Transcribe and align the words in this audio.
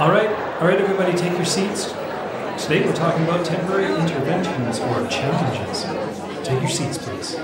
All 0.00 0.10
right, 0.10 0.30
all 0.62 0.66
right, 0.66 0.80
everybody, 0.80 1.12
take 1.12 1.32
your 1.32 1.44
seats. 1.44 1.88
Today 2.62 2.82
we're 2.82 2.94
talking 2.94 3.22
about 3.24 3.44
temporary 3.44 3.84
interventions 4.00 4.78
or 4.78 5.06
challenges. 5.08 5.82
Take 6.42 6.58
your 6.58 6.70
seats, 6.70 6.96
please. 6.96 7.34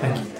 Thank 0.00 0.18
you. 0.18 0.32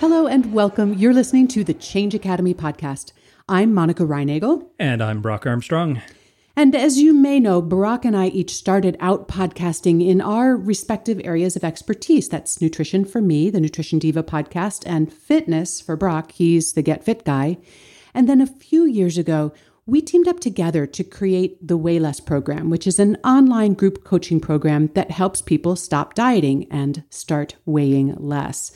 Hello 0.00 0.26
and 0.26 0.52
welcome. 0.52 0.94
You're 0.94 1.14
listening 1.14 1.46
to 1.48 1.62
the 1.62 1.72
Change 1.72 2.16
Academy 2.16 2.52
podcast. 2.52 3.12
I'm 3.48 3.72
Monica 3.72 4.02
Reinagel. 4.02 4.66
And 4.80 5.00
I'm 5.00 5.22
Brock 5.22 5.46
Armstrong. 5.46 6.02
And 6.56 6.74
as 6.74 6.98
you 6.98 7.14
may 7.14 7.38
know, 7.38 7.62
Brock 7.62 8.04
and 8.04 8.16
I 8.16 8.26
each 8.26 8.52
started 8.52 8.96
out 8.98 9.28
podcasting 9.28 10.04
in 10.04 10.20
our 10.20 10.56
respective 10.56 11.20
areas 11.22 11.54
of 11.54 11.62
expertise. 11.62 12.28
That's 12.28 12.60
nutrition 12.60 13.04
for 13.04 13.20
me, 13.20 13.50
the 13.50 13.60
Nutrition 13.60 14.00
Diva 14.00 14.24
podcast, 14.24 14.82
and 14.84 15.12
fitness 15.12 15.80
for 15.80 15.94
Brock. 15.94 16.32
He's 16.32 16.72
the 16.72 16.82
Get 16.82 17.04
Fit 17.04 17.24
guy. 17.24 17.58
And 18.14 18.28
then 18.28 18.40
a 18.40 18.48
few 18.48 18.84
years 18.84 19.16
ago, 19.16 19.52
we 19.88 20.02
teamed 20.02 20.28
up 20.28 20.38
together 20.38 20.86
to 20.86 21.02
create 21.02 21.66
the 21.66 21.76
Weigh 21.78 21.98
Less 21.98 22.20
program, 22.20 22.68
which 22.68 22.86
is 22.86 22.98
an 22.98 23.16
online 23.24 23.72
group 23.72 24.04
coaching 24.04 24.38
program 24.38 24.88
that 24.88 25.10
helps 25.10 25.40
people 25.40 25.76
stop 25.76 26.12
dieting 26.12 26.66
and 26.70 27.02
start 27.08 27.56
weighing 27.64 28.14
less. 28.16 28.70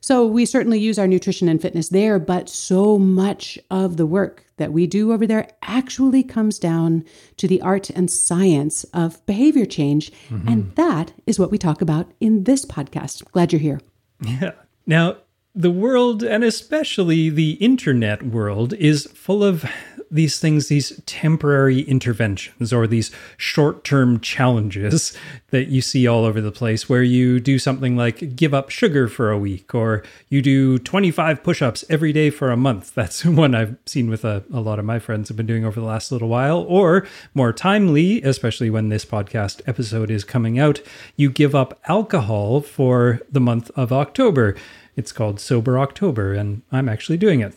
So 0.00 0.24
we 0.24 0.46
certainly 0.46 0.78
use 0.78 1.00
our 1.00 1.08
nutrition 1.08 1.48
and 1.48 1.60
fitness 1.60 1.88
there, 1.88 2.20
but 2.20 2.48
so 2.48 2.96
much 2.96 3.58
of 3.70 3.96
the 3.96 4.06
work 4.06 4.46
that 4.56 4.72
we 4.72 4.86
do 4.86 5.12
over 5.12 5.26
there 5.26 5.48
actually 5.62 6.22
comes 6.22 6.60
down 6.60 7.04
to 7.38 7.48
the 7.48 7.60
art 7.60 7.90
and 7.90 8.08
science 8.08 8.84
of 8.94 9.24
behavior 9.26 9.66
change. 9.66 10.12
Mm-hmm. 10.28 10.48
And 10.48 10.74
that 10.76 11.12
is 11.26 11.40
what 11.40 11.50
we 11.50 11.58
talk 11.58 11.82
about 11.82 12.12
in 12.20 12.44
this 12.44 12.64
podcast. 12.64 13.28
Glad 13.32 13.52
you're 13.52 13.60
here. 13.60 13.80
Yeah. 14.20 14.52
Now, 14.86 15.16
the 15.54 15.70
world, 15.70 16.22
and 16.22 16.42
especially 16.42 17.28
the 17.28 17.52
internet 17.52 18.22
world, 18.22 18.72
is 18.74 19.06
full 19.12 19.44
of 19.44 19.64
these 20.12 20.38
things, 20.38 20.68
these 20.68 21.00
temporary 21.06 21.80
interventions 21.80 22.72
or 22.72 22.86
these 22.86 23.10
short 23.38 23.82
term 23.82 24.20
challenges 24.20 25.16
that 25.50 25.68
you 25.68 25.80
see 25.80 26.06
all 26.06 26.24
over 26.24 26.40
the 26.40 26.52
place, 26.52 26.88
where 26.88 27.02
you 27.02 27.40
do 27.40 27.58
something 27.58 27.96
like 27.96 28.36
give 28.36 28.52
up 28.52 28.68
sugar 28.68 29.08
for 29.08 29.30
a 29.30 29.38
week 29.38 29.74
or 29.74 30.02
you 30.28 30.42
do 30.42 30.78
25 30.78 31.42
push 31.42 31.62
ups 31.62 31.84
every 31.88 32.12
day 32.12 32.28
for 32.28 32.50
a 32.50 32.56
month. 32.56 32.94
That's 33.02 33.24
one 33.24 33.54
I've 33.54 33.76
seen 33.86 34.10
with 34.10 34.24
a, 34.24 34.44
a 34.52 34.60
lot 34.60 34.78
of 34.78 34.84
my 34.84 34.98
friends 34.98 35.28
have 35.28 35.36
been 35.36 35.46
doing 35.46 35.64
over 35.64 35.80
the 35.80 35.86
last 35.86 36.12
little 36.12 36.28
while. 36.28 36.58
Or 36.68 37.06
more 37.32 37.52
timely, 37.52 38.22
especially 38.22 38.68
when 38.68 38.90
this 38.90 39.06
podcast 39.06 39.62
episode 39.66 40.10
is 40.10 40.24
coming 40.24 40.58
out, 40.58 40.82
you 41.16 41.30
give 41.30 41.54
up 41.54 41.80
alcohol 41.88 42.60
for 42.60 43.20
the 43.30 43.40
month 43.40 43.70
of 43.74 43.92
October. 43.92 44.54
It's 44.94 45.12
called 45.12 45.40
Sober 45.40 45.78
October, 45.78 46.34
and 46.34 46.60
I'm 46.70 46.88
actually 46.88 47.16
doing 47.16 47.40
it. 47.40 47.54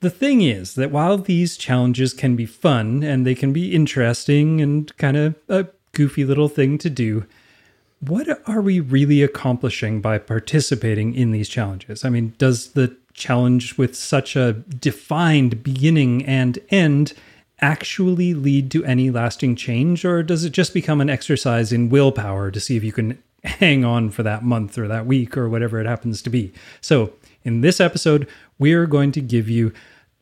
The 0.00 0.10
thing 0.10 0.42
is 0.42 0.74
that 0.74 0.92
while 0.92 1.18
these 1.18 1.56
challenges 1.56 2.12
can 2.14 2.36
be 2.36 2.46
fun 2.46 3.02
and 3.02 3.26
they 3.26 3.34
can 3.34 3.52
be 3.52 3.74
interesting 3.74 4.60
and 4.60 4.96
kind 4.96 5.16
of 5.16 5.34
a 5.48 5.66
goofy 5.92 6.24
little 6.24 6.48
thing 6.48 6.78
to 6.78 6.90
do, 6.90 7.26
what 8.00 8.28
are 8.48 8.60
we 8.60 8.78
really 8.78 9.22
accomplishing 9.22 10.00
by 10.00 10.18
participating 10.18 11.14
in 11.14 11.32
these 11.32 11.48
challenges? 11.48 12.04
I 12.04 12.10
mean, 12.10 12.34
does 12.38 12.72
the 12.72 12.96
challenge 13.12 13.76
with 13.76 13.96
such 13.96 14.36
a 14.36 14.52
defined 14.52 15.64
beginning 15.64 16.24
and 16.24 16.58
end 16.70 17.14
actually 17.60 18.34
lead 18.34 18.70
to 18.70 18.84
any 18.84 19.10
lasting 19.10 19.56
change, 19.56 20.04
or 20.04 20.22
does 20.22 20.44
it 20.44 20.50
just 20.50 20.72
become 20.72 21.00
an 21.00 21.10
exercise 21.10 21.72
in 21.72 21.90
willpower 21.90 22.52
to 22.52 22.60
see 22.60 22.76
if 22.76 22.84
you 22.84 22.92
can 22.92 23.20
hang 23.44 23.84
on 23.84 24.10
for 24.10 24.22
that 24.22 24.44
month 24.44 24.78
or 24.78 24.86
that 24.86 25.06
week 25.06 25.36
or 25.36 25.48
whatever 25.48 25.80
it 25.80 25.86
happens 25.86 26.22
to 26.22 26.30
be? 26.30 26.52
So, 26.80 27.12
in 27.44 27.60
this 27.60 27.80
episode, 27.80 28.26
we 28.58 28.72
are 28.72 28.86
going 28.86 29.12
to 29.12 29.20
give 29.20 29.48
you 29.48 29.72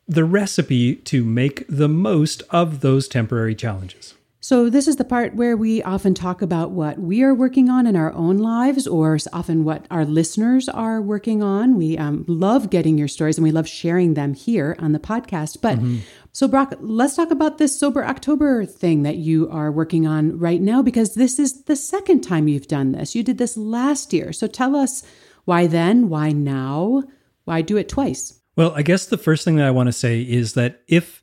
the 0.09 0.25
recipe 0.25 0.97
to 0.97 1.25
make 1.25 1.67
the 1.69 1.89
most 1.89 2.43
of 2.51 2.81
those 2.81 3.09
temporary 3.09 3.55
challenges. 3.55 4.15
So, 4.47 4.71
this 4.71 4.87
is 4.87 4.95
the 4.95 5.05
part 5.05 5.35
where 5.35 5.57
we 5.57 5.83
often 5.83 6.15
talk 6.15 6.41
about 6.41 6.71
what 6.71 7.01
we 7.01 7.25
are 7.25 7.35
working 7.35 7.69
on 7.69 7.85
in 7.85 7.97
our 7.97 8.13
own 8.13 8.39
lives, 8.39 8.87
or 8.87 9.19
often 9.33 9.65
what 9.65 9.87
our 9.91 10.05
listeners 10.05 10.69
are 10.69 11.03
working 11.03 11.43
on. 11.43 11.75
We 11.75 11.99
um, 11.99 12.25
love 12.29 12.71
getting 12.71 12.97
your 12.97 13.09
stories 13.09 13.39
and 13.39 13.43
we 13.43 13.51
love 13.51 13.67
sharing 13.67 14.15
them 14.15 14.35
here 14.35 14.77
on 14.79 14.93
the 14.93 15.01
podcast. 15.01 15.61
But 15.61 15.79
mm-hmm. 15.79 15.97
so, 16.31 16.47
Brock, 16.47 16.75
let's 16.79 17.17
talk 17.17 17.33
about 17.33 17.59
this 17.59 17.77
Sober 17.77 18.05
October 18.05 18.65
thing 18.65 19.03
that 19.03 19.17
you 19.17 19.51
are 19.51 19.73
working 19.73 20.07
on 20.07 20.39
right 20.39 20.61
now, 20.61 20.81
because 20.81 21.15
this 21.15 21.41
is 21.41 21.65
the 21.65 21.75
second 21.75 22.21
time 22.21 22.47
you've 22.47 22.69
done 22.69 22.93
this. 22.93 23.17
You 23.17 23.25
did 23.25 23.39
this 23.39 23.57
last 23.57 24.13
year. 24.13 24.33
So, 24.33 24.47
tell 24.47 24.77
us 24.77 25.03
why 25.47 25.67
then, 25.67 26.11
why 26.11 26.33
now, 26.33 27.03
why 27.45 27.63
do 27.63 27.79
it 27.79 27.89
twice? 27.89 28.41
Well, 28.57 28.73
I 28.75 28.83
guess 28.83 29.07
the 29.07 29.19
first 29.19 29.45
thing 29.45 29.57
that 29.57 29.67
I 29.67 29.71
want 29.71 29.87
to 29.87 29.93
say 29.93 30.21
is 30.21 30.55
that 30.55 30.83
if 30.89 31.23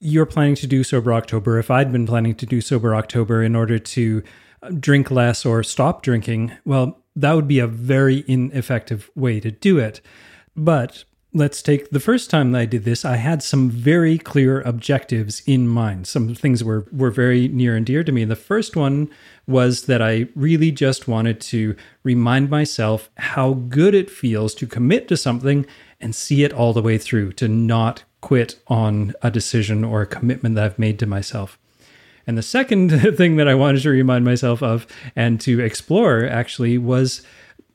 you're 0.00 0.26
planning 0.26 0.54
to 0.56 0.66
do 0.66 0.82
Sober 0.82 1.12
October, 1.12 1.58
if 1.58 1.70
I'd 1.70 1.92
been 1.92 2.06
planning 2.06 2.34
to 2.36 2.46
do 2.46 2.60
Sober 2.60 2.94
October 2.94 3.42
in 3.42 3.54
order 3.54 3.78
to 3.78 4.22
uh, 4.62 4.70
drink 4.70 5.10
less 5.10 5.44
or 5.44 5.62
stop 5.62 6.02
drinking, 6.02 6.52
well, 6.64 7.02
that 7.14 7.34
would 7.34 7.48
be 7.48 7.58
a 7.58 7.66
very 7.66 8.24
ineffective 8.26 9.10
way 9.14 9.40
to 9.40 9.50
do 9.50 9.78
it. 9.78 10.00
But 10.56 11.04
let's 11.32 11.62
take 11.62 11.90
the 11.90 12.00
first 12.00 12.30
time 12.30 12.52
that 12.52 12.60
I 12.60 12.66
did 12.66 12.84
this, 12.84 13.04
I 13.04 13.16
had 13.16 13.42
some 13.42 13.70
very 13.70 14.18
clear 14.18 14.60
objectives 14.62 15.42
in 15.46 15.68
mind. 15.68 16.06
Some 16.06 16.34
things 16.34 16.64
were 16.64 16.86
were 16.92 17.10
very 17.10 17.48
near 17.48 17.76
and 17.76 17.86
dear 17.86 18.02
to 18.02 18.12
me. 18.12 18.24
The 18.24 18.36
first 18.36 18.76
one 18.76 19.10
was 19.46 19.82
that 19.82 20.02
I 20.02 20.28
really 20.34 20.70
just 20.70 21.08
wanted 21.08 21.40
to 21.42 21.76
remind 22.02 22.50
myself 22.50 23.10
how 23.16 23.54
good 23.54 23.94
it 23.94 24.10
feels 24.10 24.54
to 24.56 24.66
commit 24.66 25.08
to 25.08 25.16
something 25.16 25.66
and 26.00 26.14
see 26.14 26.44
it 26.44 26.52
all 26.52 26.72
the 26.72 26.82
way 26.82 26.98
through, 26.98 27.32
to 27.34 27.48
not 27.48 28.04
quit 28.20 28.60
on 28.68 29.12
a 29.22 29.30
decision 29.30 29.84
or 29.84 30.02
a 30.02 30.06
commitment 30.06 30.54
that 30.54 30.64
I've 30.64 30.78
made 30.78 30.98
to 31.00 31.06
myself. 31.06 31.58
And 32.26 32.36
the 32.36 32.42
second 32.42 32.90
thing 33.16 33.36
that 33.36 33.48
I 33.48 33.54
wanted 33.54 33.82
to 33.82 33.90
remind 33.90 34.24
myself 34.24 34.62
of 34.62 34.86
and 35.16 35.40
to 35.42 35.60
explore 35.60 36.24
actually 36.26 36.78
was 36.78 37.22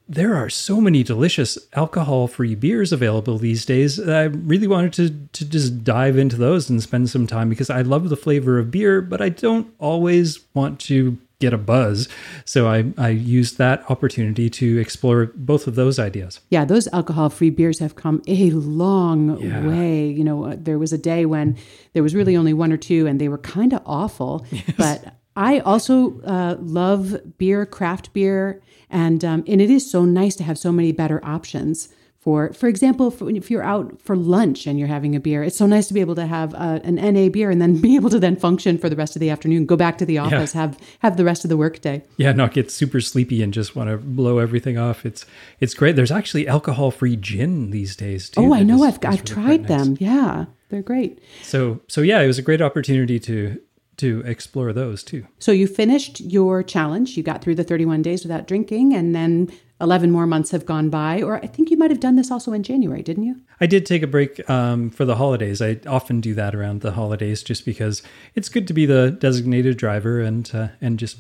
there 0.08 0.36
are 0.36 0.50
so 0.50 0.80
many 0.80 1.04
delicious 1.04 1.58
alcohol 1.74 2.28
free 2.28 2.56
beers 2.56 2.94
available 2.94 3.38
these 3.38 3.66
days. 3.66 4.00
I 4.00 4.24
really 4.24 4.68
wanted 4.68 4.94
to, 4.94 5.10
to 5.40 5.50
just 5.50 5.84
dive 5.84 6.18
into 6.18 6.36
those 6.36 6.70
and 6.70 6.82
spend 6.82 7.10
some 7.10 7.26
time 7.26 7.50
because 7.50 7.70
I 7.70 7.82
love 7.82 8.10
the 8.10 8.18
flavor 8.18 8.60
of 8.60 8.72
beer, 8.72 9.02
but 9.02 9.22
I 9.22 9.30
don't 9.30 9.74
always 9.80 10.40
want 10.54 10.80
to 10.82 11.18
get 11.40 11.54
a 11.54 11.58
buzz. 11.58 12.08
So 12.46 12.68
I, 12.68 12.86
I 12.98 13.10
used 13.10 13.58
that 13.58 13.90
opportunity 13.90 14.50
to 14.52 14.80
explore 14.80 15.32
both 15.36 15.68
of 15.68 15.76
those 15.76 16.00
ideas. 16.00 16.40
Yeah, 16.50 16.66
those 16.66 16.88
alcohol 16.94 17.30
free 17.30 17.50
beers 17.50 17.80
have 17.80 17.96
come 17.96 18.22
a 18.28 18.52
long 18.52 19.40
yeah. 19.42 19.68
way. 19.68 20.08
You 20.08 20.24
know, 20.24 20.46
uh, 20.46 20.56
there 20.58 20.80
was 20.80 20.94
a 20.94 20.98
day 20.98 21.26
when 21.26 21.58
there 21.94 22.04
was 22.04 22.16
really 22.16 22.38
only 22.38 22.54
one 22.54 22.72
or 22.72 22.78
two 22.78 23.06
and 23.08 23.20
they 23.20 23.28
were 23.28 23.38
kind 23.38 23.74
of 23.74 23.82
awful. 23.86 24.46
Yes. 24.56 24.76
But 24.78 25.16
I 25.36 25.60
also 25.60 26.22
uh, 26.22 26.56
love 26.60 27.38
beer, 27.38 27.66
craft 27.66 28.14
beer, 28.14 28.62
and 28.90 29.24
um, 29.26 29.44
and 29.48 29.62
it 29.62 29.70
is 29.70 29.90
so 29.90 30.06
nice 30.06 30.36
to 30.38 30.44
have 30.44 30.58
so 30.58 30.72
many 30.72 30.92
better 30.92 31.24
options 31.24 31.90
for 32.26 32.52
for 32.54 32.68
example 32.68 33.12
for, 33.12 33.30
if 33.30 33.52
you're 33.52 33.64
out 33.64 34.02
for 34.02 34.18
lunch 34.18 34.66
and 34.66 34.80
you're 34.80 34.88
having 34.88 35.16
a 35.16 35.20
beer 35.20 35.44
it's 35.44 35.56
so 35.56 35.68
nice 35.68 35.88
to 35.88 35.94
be 35.94 36.02
able 36.02 36.16
to 36.16 36.26
have 36.26 36.54
uh, 36.56 36.80
an 36.84 36.96
na 36.96 37.30
beer 37.30 37.52
and 37.52 37.62
then 37.62 37.80
be 37.82 37.96
able 37.96 38.10
to 38.10 38.20
then 38.20 38.36
function 38.36 38.78
for 38.78 38.90
the 38.90 38.96
rest 38.96 39.16
of 39.16 39.20
the 39.20 39.30
afternoon 39.30 39.66
go 39.66 39.78
back 39.78 39.98
to 39.98 40.06
the 40.06 40.18
office 40.18 40.56
yeah. 40.56 40.62
have 40.62 40.80
have 41.00 41.18
the 41.18 41.24
rest 41.24 41.46
of 41.46 41.50
the 41.50 41.56
workday 41.56 42.04
yeah 42.18 42.32
not 42.32 42.52
get 42.52 42.72
super 42.72 43.00
sleepy 43.00 43.44
and 43.44 43.54
just 43.54 43.76
want 43.76 43.90
to 43.90 43.98
blow 43.98 44.40
everything 44.40 44.78
off. 44.78 45.06
It's 45.06 45.26
it's 45.60 45.76
great. 45.76 45.96
There's 45.96 46.12
actually 46.12 46.48
alcohol 46.48 46.90
free 46.90 47.16
gin 47.16 47.70
these 47.70 47.96
days 47.96 48.30
too. 48.30 48.42
Oh 48.42 48.54
i 48.54 48.64
know. 48.64 48.84
i've, 48.84 48.96
I've 49.04 49.04
really 49.04 49.24
tried 49.24 49.68
them. 49.68 49.96
Yeah 50.00 50.46
they're 50.70 50.82
great. 50.82 51.20
So 51.44 51.82
so 51.88 52.02
yeah 52.02 52.22
it 52.22 52.28
was 52.28 52.40
a 52.40 52.42
great 52.42 52.62
opportunity 52.62 53.20
to 53.20 53.62
to 53.98 54.22
explore 54.26 54.74
those 54.74 55.04
too. 55.04 55.28
So 55.40 55.52
you 55.52 55.68
finished 55.68 56.20
your 56.22 56.64
challenge. 56.64 57.18
You 57.18 57.24
got 57.24 57.42
through 57.42 57.56
the 57.56 57.64
31 57.64 58.02
days 58.02 58.24
without 58.24 58.48
drinking, 58.48 58.94
and 58.94 59.16
then 59.16 59.52
11 59.82 60.10
more 60.10 60.26
months 60.26 60.52
have 60.52 60.66
gone 60.66 60.90
by. 60.90 61.22
Or 61.22 61.38
I 61.38 61.48
think 61.48 61.70
you 61.70 61.78
might 61.78 61.92
have 61.92 62.00
done 62.00 62.16
this 62.16 62.32
also 62.32 62.54
in 62.54 62.64
January, 62.64 63.04
didn't 63.04 63.24
you? 63.24 63.42
I 63.60 63.66
did 63.66 63.86
take 63.86 64.04
a 64.04 64.08
break 64.08 64.48
um, 64.50 64.90
for 64.90 65.04
the 65.06 65.16
holidays. 65.16 65.62
I 65.62 65.80
often 65.86 66.22
do 66.22 66.34
that 66.36 66.56
around 66.56 66.82
the 66.82 66.94
holidays 66.94 67.44
just 67.44 67.66
because 67.66 68.02
it's 68.36 68.48
good 68.48 68.68
to 68.68 68.74
be 68.74 68.86
the 68.86 69.12
designated 69.12 69.78
driver 69.78 70.22
and 70.22 70.50
uh, 70.54 70.68
and 70.80 70.98
just 70.98 71.18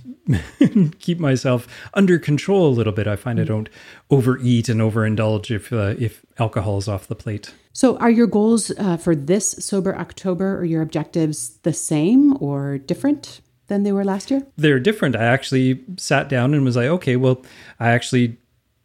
keep 0.99 1.19
myself 1.19 1.67
under 1.93 2.17
control 2.17 2.67
a 2.67 2.73
little 2.73 2.93
bit. 2.93 3.07
I 3.07 3.15
find 3.15 3.39
mm-hmm. 3.39 3.45
I 3.45 3.55
don't 3.55 3.69
overeat 4.09 4.69
and 4.69 4.79
overindulge 4.79 5.53
if 5.53 5.73
uh, 5.73 5.95
if 5.99 6.25
alcohol 6.39 6.77
is 6.77 6.87
off 6.87 7.07
the 7.07 7.15
plate. 7.15 7.53
So, 7.73 7.97
are 7.97 8.09
your 8.09 8.27
goals 8.27 8.71
uh, 8.77 8.95
for 8.95 9.15
this 9.15 9.51
sober 9.59 9.97
October 9.97 10.57
or 10.57 10.63
your 10.63 10.81
objectives 10.81 11.57
the 11.63 11.73
same 11.73 12.41
or 12.41 12.77
different? 12.77 13.41
than 13.67 13.81
they 13.81 13.91
were 13.91 14.05
last 14.05 14.29
year? 14.29 14.45
They're 14.57 14.79
different. 14.79 15.15
I 15.15 15.23
actually 15.23 15.83
sat 15.97 16.29
down 16.29 16.53
and 16.53 16.63
was 16.63 16.75
like, 16.75 16.85
okay, 16.85 17.15
well, 17.15 17.43
I 17.79 17.89
actually 17.89 18.37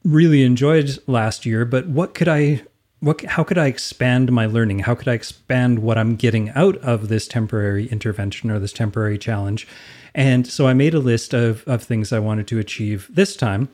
really 0.05 0.43
enjoyed 0.43 0.99
last 1.07 1.45
year, 1.45 1.65
but 1.65 1.87
what 1.87 2.15
could 2.15 2.29
I 2.29 2.63
what 3.01 3.23
how 3.23 3.43
could 3.45 3.59
I 3.59 3.67
expand 3.67 4.31
my 4.31 4.47
learning? 4.47 4.81
How 4.81 4.95
could 4.95 5.09
I 5.09 5.15
expand 5.15 5.81
what 5.81 5.99
I'm 5.99 6.17
getting 6.17 6.51
out 6.51 6.77
of 6.79 7.09
this 7.09 7.27
temporary 7.27 7.89
intervention 7.89 8.51
or 8.51 8.59
this 8.59 8.73
temporary 8.73 9.19
challenge? 9.19 9.67
And 10.15 10.47
so 10.47 10.67
I 10.67 10.75
made 10.75 10.95
a 10.95 10.99
list 10.99 11.35
of 11.35 11.65
of 11.67 11.83
things 11.83 12.13
I 12.13 12.19
wanted 12.19 12.47
to 12.49 12.59
achieve 12.59 13.09
this 13.11 13.37
time. 13.37 13.69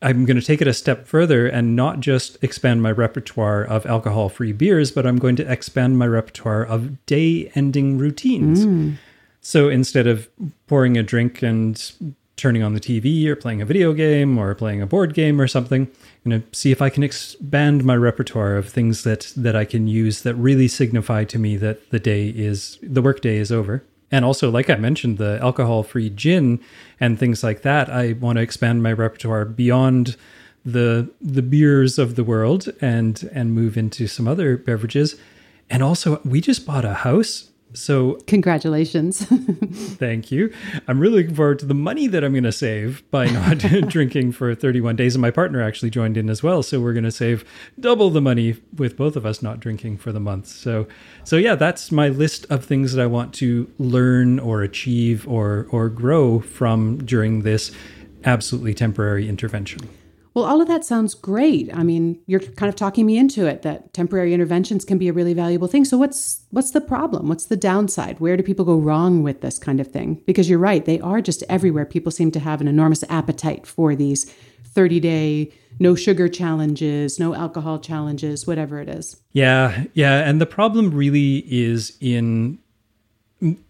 I'm 0.00 0.24
going 0.24 0.38
to 0.38 0.46
take 0.46 0.60
it 0.62 0.68
a 0.68 0.74
step 0.74 1.08
further 1.08 1.48
and 1.48 1.74
not 1.74 1.98
just 1.98 2.42
expand 2.42 2.82
my 2.82 2.92
repertoire 2.92 3.64
of 3.64 3.84
alcohol 3.84 4.28
free 4.28 4.52
beers, 4.52 4.92
but 4.92 5.04
I'm 5.04 5.18
going 5.18 5.34
to 5.36 5.50
expand 5.50 5.98
my 5.98 6.06
repertoire 6.06 6.64
of 6.64 7.04
day 7.06 7.50
ending 7.56 7.98
routines. 7.98 8.64
Mm. 8.64 8.96
So 9.40 9.68
instead 9.68 10.06
of 10.06 10.28
pouring 10.68 10.96
a 10.96 11.02
drink 11.02 11.42
and 11.42 12.14
turning 12.38 12.62
on 12.62 12.72
the 12.72 12.80
TV 12.80 13.26
or 13.26 13.36
playing 13.36 13.60
a 13.60 13.66
video 13.66 13.92
game 13.92 14.38
or 14.38 14.54
playing 14.54 14.80
a 14.80 14.86
board 14.86 15.12
game 15.12 15.40
or 15.40 15.46
something, 15.46 15.90
going 16.24 16.40
to 16.40 16.58
see 16.58 16.70
if 16.70 16.80
I 16.80 16.88
can 16.88 17.02
expand 17.02 17.84
my 17.84 17.96
repertoire 17.96 18.56
of 18.56 18.68
things 18.68 19.02
that 19.04 19.32
that 19.36 19.56
I 19.56 19.64
can 19.64 19.86
use 19.86 20.22
that 20.22 20.34
really 20.34 20.68
signify 20.68 21.24
to 21.24 21.38
me 21.38 21.56
that 21.56 21.90
the 21.90 21.98
day 21.98 22.28
is 22.28 22.78
the 22.82 23.02
workday 23.02 23.36
is 23.36 23.52
over. 23.52 23.84
And 24.10 24.24
also, 24.24 24.50
like 24.50 24.70
I 24.70 24.76
mentioned, 24.76 25.18
the 25.18 25.38
alcohol-free 25.42 26.10
gin 26.10 26.60
and 26.98 27.18
things 27.18 27.42
like 27.42 27.60
that. 27.62 27.90
I 27.90 28.14
want 28.14 28.36
to 28.36 28.42
expand 28.42 28.82
my 28.82 28.92
repertoire 28.92 29.44
beyond 29.44 30.16
the 30.64 31.10
the 31.20 31.42
beers 31.42 31.98
of 31.98 32.14
the 32.14 32.24
world 32.24 32.68
and 32.80 33.28
and 33.32 33.54
move 33.54 33.76
into 33.76 34.06
some 34.06 34.26
other 34.26 34.56
beverages. 34.56 35.16
And 35.70 35.82
also, 35.82 36.20
we 36.24 36.40
just 36.40 36.64
bought 36.64 36.86
a 36.86 36.94
house 36.94 37.47
so, 37.74 38.14
congratulations. 38.26 39.20
thank 39.98 40.32
you. 40.32 40.52
I'm 40.86 40.98
really 40.98 41.22
looking 41.22 41.34
forward 41.34 41.58
to 41.58 41.66
the 41.66 41.74
money 41.74 42.06
that 42.06 42.24
I'm 42.24 42.32
going 42.32 42.44
to 42.44 42.52
save 42.52 43.08
by 43.10 43.26
not 43.26 43.58
drinking 43.88 44.32
for 44.32 44.54
31 44.54 44.96
days. 44.96 45.14
And 45.14 45.22
my 45.22 45.30
partner 45.30 45.62
actually 45.62 45.90
joined 45.90 46.16
in 46.16 46.30
as 46.30 46.42
well. 46.42 46.62
So, 46.62 46.80
we're 46.80 46.94
going 46.94 47.04
to 47.04 47.10
save 47.10 47.44
double 47.78 48.08
the 48.08 48.22
money 48.22 48.56
with 48.76 48.96
both 48.96 49.16
of 49.16 49.26
us 49.26 49.42
not 49.42 49.60
drinking 49.60 49.98
for 49.98 50.12
the 50.12 50.20
month. 50.20 50.46
So, 50.46 50.86
so 51.24 51.36
yeah, 51.36 51.56
that's 51.56 51.92
my 51.92 52.08
list 52.08 52.46
of 52.48 52.64
things 52.64 52.94
that 52.94 53.02
I 53.02 53.06
want 53.06 53.34
to 53.34 53.70
learn 53.78 54.38
or 54.38 54.62
achieve 54.62 55.28
or, 55.28 55.66
or 55.70 55.90
grow 55.90 56.40
from 56.40 57.04
during 57.04 57.42
this 57.42 57.70
absolutely 58.24 58.74
temporary 58.74 59.28
intervention. 59.28 59.88
Well, 60.38 60.46
all 60.46 60.62
of 60.62 60.68
that 60.68 60.84
sounds 60.84 61.14
great. 61.14 61.68
I 61.74 61.82
mean, 61.82 62.20
you're 62.26 62.38
kind 62.38 62.68
of 62.68 62.76
talking 62.76 63.04
me 63.04 63.18
into 63.18 63.46
it 63.46 63.62
that 63.62 63.92
temporary 63.92 64.32
interventions 64.32 64.84
can 64.84 64.96
be 64.96 65.08
a 65.08 65.12
really 65.12 65.34
valuable 65.34 65.66
thing. 65.66 65.84
So 65.84 65.98
what's 65.98 66.44
what's 66.52 66.70
the 66.70 66.80
problem? 66.80 67.28
What's 67.28 67.46
the 67.46 67.56
downside? 67.56 68.20
Where 68.20 68.36
do 68.36 68.44
people 68.44 68.64
go 68.64 68.76
wrong 68.76 69.24
with 69.24 69.40
this 69.40 69.58
kind 69.58 69.80
of 69.80 69.88
thing? 69.88 70.22
Because 70.26 70.48
you're 70.48 70.60
right, 70.60 70.84
they 70.84 71.00
are 71.00 71.20
just 71.20 71.42
everywhere. 71.48 71.84
People 71.84 72.12
seem 72.12 72.30
to 72.30 72.38
have 72.38 72.60
an 72.60 72.68
enormous 72.68 73.02
appetite 73.08 73.66
for 73.66 73.96
these 73.96 74.32
30-day 74.76 75.52
no 75.80 75.96
sugar 75.96 76.28
challenges, 76.28 77.18
no 77.18 77.34
alcohol 77.34 77.80
challenges, 77.80 78.46
whatever 78.46 78.80
it 78.80 78.88
is. 78.88 79.16
Yeah, 79.32 79.86
yeah, 79.92 80.20
and 80.20 80.40
the 80.40 80.46
problem 80.46 80.92
really 80.92 81.38
is 81.48 81.96
in 82.00 82.60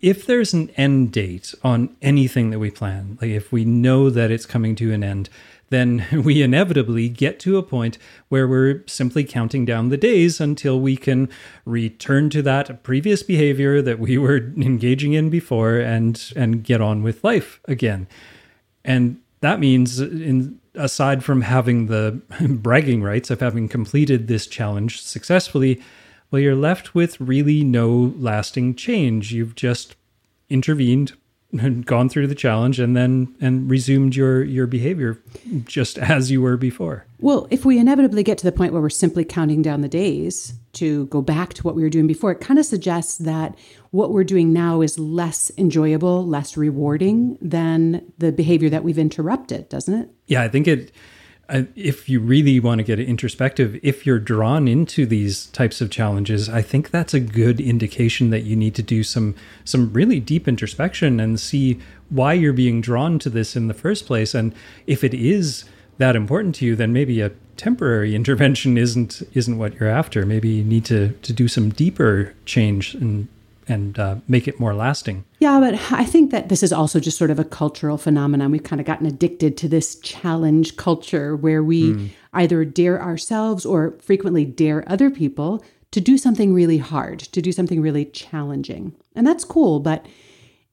if 0.00 0.26
there's 0.26 0.53
an 0.53 0.69
end 0.76 1.12
date 1.12 1.55
on 1.62 1.97
anything 2.03 2.50
that 2.50 2.59
we 2.59 2.70
plan, 2.70 3.17
like 3.23 3.31
if 3.31 3.53
we 3.53 3.65
know 3.65 4.11
that 4.11 4.31
it's 4.31 4.47
coming 4.47 4.75
to 4.76 4.93
an 4.93 5.03
end, 5.03 5.29
then 5.70 6.06
we 6.25 6.43
inevitably 6.43 7.09
get 7.09 7.38
to 7.41 7.59
a 7.59 7.62
point 7.62 7.99
where 8.29 8.47
we're 8.47 8.85
simply 8.87 9.25
counting 9.25 9.65
down 9.65 9.88
the 9.88 9.97
days 9.97 10.41
until 10.41 10.81
we 10.81 10.97
can 10.97 11.29
return 11.65 12.31
to 12.31 12.43
that 12.43 12.82
previous 12.82 13.23
behavior 13.23 13.82
that 13.82 13.99
we 13.99 14.19
were 14.19 14.37
engaging 14.56 15.12
in 15.12 15.31
before 15.31 15.79
and 15.79 16.32
and 16.37 16.65
get 16.65 16.81
on 16.81 17.03
with 17.03 17.25
life 17.25 17.61
again. 17.67 18.06
And 18.85 19.20
that 19.41 19.61
means 19.61 20.00
in 20.00 20.59
aside 20.75 21.25
from 21.25 21.43
having 21.43 21.87
the 21.87 22.20
bragging 22.49 23.03
rights 23.03 23.31
of 23.31 23.41
having 23.41 23.69
completed 23.69 24.29
this 24.29 24.47
challenge 24.47 25.00
successfully, 25.03 25.82
well 26.31 26.41
you're 26.41 26.55
left 26.55 26.94
with 26.94 27.20
really 27.20 27.65
no 27.65 28.15
lasting 28.19 28.75
change. 28.75 29.32
You've 29.32 29.55
just 29.55 29.97
intervened 30.49 31.12
gone 31.56 32.09
through 32.11 32.27
the 32.27 32.35
challenge 32.35 32.79
and 32.79 32.95
then 32.95 33.35
and 33.41 33.71
resumed 33.71 34.15
your 34.15 34.45
your 34.45 34.67
behavior 34.67 35.19
just 35.65 35.97
as 35.99 36.31
you 36.31 36.43
were 36.43 36.56
before. 36.56 37.06
Well, 37.21 37.47
if 37.50 37.65
we 37.65 37.79
inevitably 37.79 38.23
get 38.23 38.37
to 38.39 38.45
the 38.45 38.53
point 38.53 38.73
where 38.73 38.83
we're 38.83 38.91
simply 38.91 39.25
counting 39.25 39.62
down 39.62 39.81
the 39.81 39.89
days 39.89 40.55
to 40.75 41.06
go 41.06 41.23
back 41.23 41.55
to 41.55 41.62
what 41.62 41.75
we 41.75 41.83
were 41.83 41.89
doing 41.89 42.06
before, 42.06 42.33
it 42.33 42.41
kind 42.41 42.59
of 42.59 42.67
suggests 42.67 43.19
that 43.19 43.59
what 43.91 44.12
we're 44.12 44.25
doing 44.25 44.53
now 44.53 44.83
is 44.83 44.99
less 44.99 45.50
enjoyable, 45.56 46.27
less 46.27 46.56
rewarding 46.56 47.39
than 47.41 48.12
the 48.19 48.31
behavior 48.31 48.69
that 48.69 48.85
we've 48.85 48.99
interrupted, 48.99 49.69
doesn't 49.71 49.94
it? 49.94 50.11
Yeah, 50.27 50.43
I 50.43 50.49
think 50.49 50.69
it 50.69 50.93
if 51.49 52.09
you 52.09 52.21
really 52.21 52.61
want 52.61 52.79
to 52.79 52.85
get 52.85 53.00
introspective, 53.00 53.81
if 53.83 54.05
you're 54.05 54.19
drawn 54.19 54.69
into 54.69 55.06
these 55.06 55.47
types 55.47 55.81
of 55.81 55.91
challenges, 55.91 56.49
I 56.49 56.61
think 56.61 56.91
that's 56.91 57.15
a 57.15 57.21
good 57.21 57.59
indication 57.59 58.29
that 58.31 58.43
you 58.43 58.55
need 58.55 58.75
to 58.75 58.83
do 58.83 59.03
some 59.03 59.35
some 59.65 59.93
really 59.93 60.21
deep 60.21 60.47
introspection 60.47 61.19
and 61.19 61.41
see 61.41 61.81
why 62.11 62.35
you're 62.35 62.53
being 62.53 62.81
drawn 62.81 63.19
to 63.21 63.31
this 63.31 63.56
in 63.56 63.69
the 63.69 63.75
first 63.75 64.06
place. 64.06 64.35
And 64.35 64.55
if 64.87 65.03
it 65.03 65.15
is 65.15 65.65
that 65.97 66.17
important 66.17 66.55
to 66.56 66.67
you, 66.67 66.77
then 66.77 66.93
maybe 66.93 67.21
a 67.21 67.33
temporary 67.56 68.15
intervention 68.15 68.77
isn't 68.77 69.23
isn't 69.33 69.59
what 69.59 69.75
you're 69.81 69.89
after. 69.89 70.27
Maybe 70.27 70.51
you 70.51 70.65
need 70.65 70.85
to 70.87 71.12
to 71.12 71.33
do 71.33 71.49
some 71.49 71.71
deeper 71.71 72.35
change 72.44 72.94
and 72.94 73.29
and 73.69 73.99
uh, 73.99 74.17
make 74.26 74.49
it 74.49 74.59
more 74.59 74.75
lasting. 74.75 75.25
Yeah, 75.38 75.61
but 75.61 75.75
I 75.93 76.05
think 76.05 76.31
that 76.31 76.49
this 76.49 76.62
is 76.62 76.73
also 76.73 77.00
just 77.00 77.19
sort 77.19 77.31
of 77.31 77.38
a 77.38 77.44
cultural 77.44 77.99
phenomenon. 77.99 78.50
We've 78.50 78.62
kind 78.62 78.81
of 78.81 78.87
gotten 78.87 79.06
addicted 79.06 79.56
to 79.59 79.69
this 79.69 79.97
challenge 80.00 80.76
culture 80.76 81.37
where 81.37 81.62
we 81.62 81.93
mm. 81.93 82.11
either 82.32 82.65
dare 82.65 83.00
ourselves 83.03 83.67
or 83.67 83.99
frequently 84.00 84.44
dare 84.44 84.85
other 84.91 85.11
people 85.11 85.62
to 85.91 86.00
do 86.00 86.19
something 86.19 86.53
really 86.53 86.79
hard, 86.79 87.20
to 87.20 87.41
do 87.41 87.53
something 87.53 87.81
really 87.81 88.05
challenging. 88.05 88.94
And 89.15 89.26
that's 89.26 89.44
cool, 89.44 89.81
but 89.81 90.06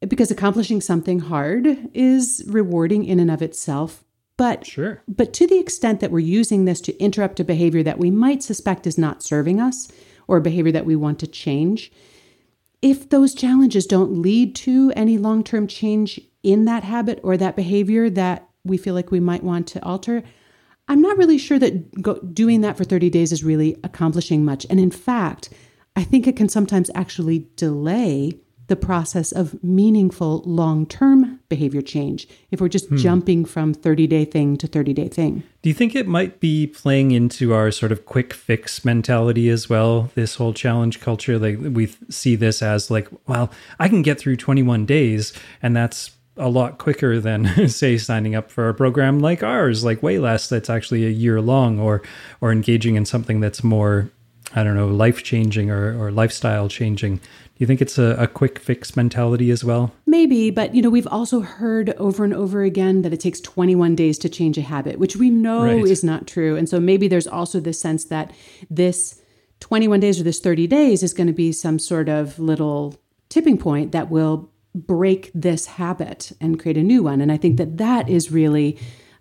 because 0.07 0.31
accomplishing 0.31 0.81
something 0.81 1.19
hard 1.19 1.89
is 1.93 2.43
rewarding 2.47 3.05
in 3.05 3.19
and 3.19 3.31
of 3.31 3.41
itself. 3.41 4.03
But 4.37 4.65
sure. 4.65 5.01
But 5.07 5.33
to 5.33 5.47
the 5.47 5.59
extent 5.59 6.01
that 6.01 6.11
we're 6.11 6.19
using 6.19 6.65
this 6.65 6.81
to 6.81 6.97
interrupt 7.01 7.39
a 7.39 7.45
behavior 7.45 7.83
that 7.83 7.97
we 7.97 8.11
might 8.11 8.43
suspect 8.43 8.85
is 8.85 8.97
not 8.97 9.23
serving 9.23 9.61
us 9.61 9.89
or 10.27 10.37
a 10.37 10.41
behavior 10.41 10.73
that 10.73 10.85
we 10.85 10.95
want 10.95 11.19
to 11.19 11.27
change, 11.27 11.91
if 12.81 13.09
those 13.09 13.33
challenges 13.33 13.85
don't 13.85 14.21
lead 14.21 14.55
to 14.55 14.91
any 14.95 15.17
long 15.17 15.43
term 15.43 15.67
change 15.67 16.19
in 16.43 16.65
that 16.65 16.83
habit 16.83 17.19
or 17.23 17.37
that 17.37 17.55
behavior 17.55 18.09
that 18.09 18.47
we 18.63 18.77
feel 18.77 18.93
like 18.93 19.11
we 19.11 19.19
might 19.19 19.43
want 19.43 19.67
to 19.67 19.83
alter, 19.83 20.23
I'm 20.87 21.01
not 21.01 21.17
really 21.17 21.37
sure 21.37 21.59
that 21.59 22.01
go, 22.01 22.19
doing 22.19 22.61
that 22.61 22.77
for 22.77 22.83
30 22.83 23.09
days 23.09 23.31
is 23.31 23.43
really 23.43 23.77
accomplishing 23.83 24.45
much. 24.45 24.65
And 24.69 24.79
in 24.79 24.91
fact, 24.91 25.49
I 25.95 26.03
think 26.03 26.27
it 26.27 26.35
can 26.35 26.49
sometimes 26.49 26.91
actually 26.93 27.47
delay 27.55 28.33
the 28.67 28.75
process 28.75 29.31
of 29.31 29.63
meaningful 29.63 30.43
long 30.45 30.85
term 30.85 31.34
behavior 31.49 31.81
change 31.81 32.27
if 32.51 32.59
we're 32.59 32.67
just 32.67 32.87
hmm. 32.89 32.97
jumping 32.97 33.45
from 33.45 33.73
30 33.73 34.07
day 34.07 34.25
thing 34.25 34.57
to 34.57 34.67
30 34.67 34.93
day 34.93 35.07
thing. 35.07 35.43
Do 35.61 35.69
you 35.69 35.73
think 35.73 35.95
it 35.95 36.07
might 36.07 36.39
be 36.39 36.67
playing 36.67 37.11
into 37.11 37.53
our 37.53 37.71
sort 37.71 37.91
of 37.91 38.05
quick 38.05 38.33
fix 38.33 38.85
mentality 38.85 39.49
as 39.49 39.69
well? 39.69 40.11
This 40.15 40.35
whole 40.35 40.53
challenge 40.53 40.99
culture, 40.99 41.39
like 41.39 41.57
we 41.59 41.87
see 42.09 42.35
this 42.35 42.61
as 42.61 42.91
like, 42.91 43.07
well, 43.27 43.51
I 43.79 43.89
can 43.89 44.01
get 44.01 44.19
through 44.19 44.37
21 44.37 44.85
days, 44.85 45.33
and 45.61 45.75
that's 45.75 46.11
a 46.37 46.49
lot 46.49 46.77
quicker 46.77 47.19
than 47.19 47.69
say 47.69 47.97
signing 47.97 48.35
up 48.35 48.51
for 48.51 48.69
a 48.69 48.73
program 48.73 49.19
like 49.19 49.41
ours 49.41 49.85
like 49.85 50.03
Weigh 50.03 50.19
Less 50.19 50.49
that's 50.49 50.69
actually 50.69 51.05
a 51.05 51.09
year 51.09 51.41
long 51.41 51.79
or 51.79 52.01
or 52.41 52.51
engaging 52.51 52.95
in 52.95 53.05
something 53.05 53.39
that's 53.39 53.63
more 53.63 54.09
i 54.53 54.63
don't 54.63 54.75
know 54.75 54.87
life 54.87 55.23
changing 55.23 55.71
or, 55.71 55.97
or 55.97 56.11
lifestyle 56.11 56.67
changing 56.67 57.21
do 57.55 57.63
you 57.63 57.67
think 57.67 57.81
it's 57.81 57.97
a, 57.97 58.17
a, 58.19 58.27
quick 58.27 58.59
fix 58.59 58.97
mentality 58.97 59.49
as 59.49 59.63
well? 59.63 59.93
Maybe, 60.05 60.51
but 60.51 60.75
you 60.75 60.81
know, 60.81 60.89
we've 60.89 61.07
also 61.07 61.39
heard 61.39 61.91
over 61.91 62.25
and 62.25 62.33
over 62.33 62.63
again 62.63 63.01
that 63.03 63.13
it 63.13 63.21
takes 63.21 63.39
21 63.39 63.95
days 63.95 64.17
to 64.19 64.29
change 64.29 64.57
a 64.57 64.61
habit, 64.61 64.99
which 64.99 65.15
we 65.15 65.29
know 65.29 65.63
right. 65.63 65.85
is 65.85 66.03
not 66.03 66.27
true. 66.27 66.57
And 66.57 66.67
so 66.67 66.81
maybe 66.81 67.07
there's 67.07 67.27
also 67.27 67.61
this 67.61 67.79
sense 67.79 68.03
that 68.05 68.33
this 68.69 69.21
21 69.61 70.01
days 70.01 70.19
or 70.19 70.23
this 70.23 70.41
30 70.41 70.67
days 70.67 71.01
is 71.01 71.13
going 71.13 71.27
to 71.27 71.33
be 71.33 71.53
some 71.53 71.79
sort 71.79 72.09
of 72.09 72.37
little 72.39 72.99
tipping 73.29 73.57
point 73.57 73.93
that 73.93 74.09
will 74.09 74.51
break 74.73 75.31
this 75.33 75.65
habit 75.65 76.33
and 76.41 76.59
create 76.59 76.77
a 76.77 76.83
new 76.83 77.03
one. 77.03 77.21
And 77.21 77.31
I 77.31 77.37
think 77.37 77.55
that 77.55 77.77
that 77.77 78.09
is 78.09 78.33
really 78.33 78.77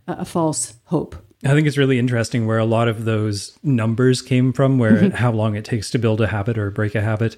a, 0.09 0.15
a 0.15 0.25
false 0.25 0.75
hope. 0.87 1.15
I 1.45 1.49
think 1.49 1.67
it's 1.67 1.77
really 1.77 1.99
interesting 1.99 2.47
where 2.47 2.59
a 2.59 2.65
lot 2.65 2.89
of 2.89 3.05
those 3.05 3.59
numbers 3.63 4.23
came 4.23 4.53
from, 4.53 4.79
where 4.79 4.93
mm-hmm. 4.93 5.17
how 5.17 5.31
long 5.31 5.57
it 5.57 5.65
takes 5.65 5.91
to 5.91 5.99
build 5.99 6.21
a 6.21 6.29
habit 6.29 6.57
or 6.57 6.71
break 6.71 6.95
a 6.95 7.03
habit. 7.03 7.37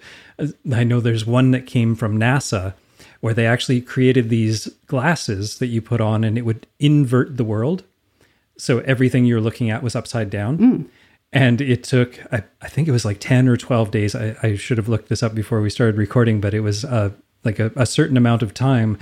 I 0.72 0.84
know 0.84 1.00
there's 1.00 1.26
one 1.26 1.50
that 1.50 1.66
came 1.66 1.94
from 1.96 2.18
NASA 2.18 2.74
where 3.20 3.34
they 3.34 3.46
actually 3.46 3.80
created 3.80 4.28
these 4.28 4.66
glasses 4.86 5.58
that 5.58 5.66
you 5.66 5.82
put 5.82 6.00
on 6.00 6.22
and 6.22 6.38
it 6.38 6.42
would 6.42 6.66
invert 6.78 7.36
the 7.36 7.44
world. 7.44 7.82
So 8.58 8.78
everything 8.80 9.24
you're 9.24 9.40
looking 9.40 9.70
at 9.70 9.82
was 9.82 9.96
upside 9.96 10.30
down. 10.30 10.58
Mm. 10.58 10.86
And 11.32 11.60
it 11.60 11.82
took, 11.82 12.20
I, 12.32 12.44
I, 12.62 12.68
think 12.68 12.88
it 12.88 12.92
was 12.92 13.04
like 13.04 13.18
10 13.18 13.48
or 13.48 13.56
12 13.56 13.90
days. 13.90 14.14
I, 14.14 14.36
I, 14.42 14.54
should 14.54 14.78
have 14.78 14.88
looked 14.88 15.08
this 15.08 15.22
up 15.22 15.34
before 15.34 15.60
we 15.60 15.70
started 15.70 15.96
recording, 15.96 16.40
but 16.40 16.54
it 16.54 16.60
was 16.60 16.84
uh, 16.84 17.10
like 17.44 17.58
a, 17.58 17.72
a 17.74 17.84
certain 17.84 18.16
amount 18.16 18.42
of 18.42 18.54
time 18.54 18.96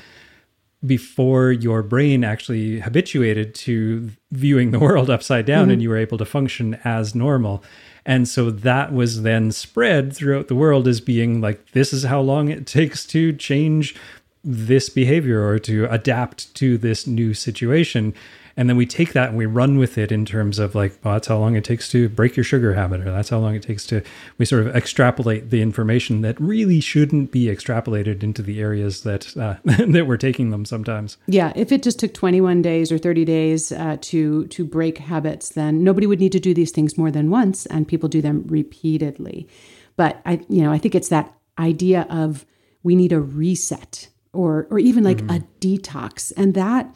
before 0.87 1.53
your 1.53 1.83
brain 1.83 2.25
actually 2.25 2.81
habituated 2.81 3.55
to 3.55 4.11
viewing 4.33 4.71
the 4.71 4.79
world 4.87 5.11
upside 5.11 5.47
down 5.47 5.65
mm-hmm. 5.65 5.73
and 5.73 5.83
you 5.83 5.89
were 5.89 5.97
able 5.97 6.19
to 6.19 6.25
function 6.25 6.79
as 6.85 7.15
normal. 7.15 7.63
And 8.07 8.29
so 8.29 8.51
that 8.51 8.93
was 8.93 9.23
then 9.23 9.51
spread 9.51 10.15
throughout 10.15 10.49
the 10.49 10.55
world 10.55 10.87
as 10.87 11.01
being 11.01 11.41
like, 11.41 11.73
this 11.73 11.93
is 11.93 12.05
how 12.05 12.21
long 12.21 12.49
it 12.49 12.67
takes 12.67 13.07
to 13.07 13.33
change 13.33 13.97
this 14.43 14.91
behavior 14.91 15.47
or 15.47 15.59
to 15.61 15.87
adapt 15.91 16.55
to 16.57 16.77
this 16.77 17.07
new 17.07 17.33
situation. 17.33 18.13
And 18.57 18.69
then 18.69 18.77
we 18.77 18.87
take 18.87 19.13
that 19.13 19.31
and 19.31 19.39
we 19.39 19.47
run 19.47 19.79
with 19.79 19.99
it 19.99 20.13
in 20.13 20.25
terms 20.25 20.59
of 20.59 20.75
like 20.75 20.99
well 21.03 21.15
that's 21.15 21.29
how 21.29 21.39
long 21.39 21.57
it 21.57 21.65
takes 21.65 21.89
to 21.89 22.09
break 22.09 22.37
your 22.37 22.45
sugar 22.45 22.75
habit 22.75 23.01
or 23.01 23.11
that's 23.11 23.29
how 23.29 23.39
long 23.39 23.55
it 23.55 23.63
takes 23.63 23.85
to 23.87 24.03
we 24.39 24.45
sort 24.45 24.67
of 24.67 24.75
extrapolate 24.75 25.51
the 25.51 25.61
information 25.61 26.21
that 26.21 26.41
really 26.41 26.81
shouldn't 26.81 27.31
be 27.31 27.47
extrapolated 27.47 28.23
into 28.23 28.43
the 28.43 28.61
areas 28.61 29.03
that 29.03 29.37
uh, 29.37 29.57
that 29.65 30.07
we're 30.07 30.17
taking 30.17 30.51
them 30.51 30.65
sometimes 30.65 31.17
yeah 31.27 31.53
if 31.57 31.73
it 31.73 31.83
just 31.83 31.99
took 31.99 32.15
21 32.15 32.63
days 32.63 32.91
or 32.91 32.99
30 32.99 33.25
days 33.25 33.73
uh, 33.73 33.97
to 34.01 34.47
to 34.49 34.65
break 34.65 34.99
habits 34.99 35.51
then 35.51 35.83
nobody 35.83 36.07
would 36.07 36.21
need 36.21 36.33
to 36.33 36.41
do 36.41 36.55
these 36.55 36.71
things 36.71 36.97
more 36.97 37.11
than 37.11 37.31
once 37.31 37.67
and 37.67 37.89
people 37.89 38.09
do 38.09 38.23
them 38.23 38.45
repeatedly 38.47 39.49
but 39.97 40.21
i 40.25 40.41
you 40.49 40.63
know 40.63 40.73
i 40.73 40.79
think 40.79 40.95
it's 40.95 41.09
that 41.09 41.33
idea 41.59 42.07
of 42.11 42.45
we 42.83 42.95
need 42.95 43.13
a 43.13 43.21
reset 43.21 44.09
or 44.33 44.67
or 44.71 44.79
even 44.79 45.05
like 45.05 45.19
mm-hmm. 45.19 45.37
a 45.37 45.47
detox 45.61 46.33
and 46.37 46.55
that 46.55 46.95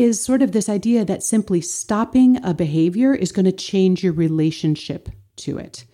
is 0.00 0.24
sort 0.24 0.42
of 0.42 0.52
this 0.52 0.68
idea 0.68 1.04
that 1.04 1.22
simply 1.22 1.60
stopping 1.60 2.42
a 2.44 2.54
behavior 2.54 3.14
is 3.14 3.32
going 3.32 3.44
to 3.44 3.52
change 3.52 4.02
your 4.02 4.12
relationship 4.12 5.10
to 5.36 5.58
it. 5.58 5.84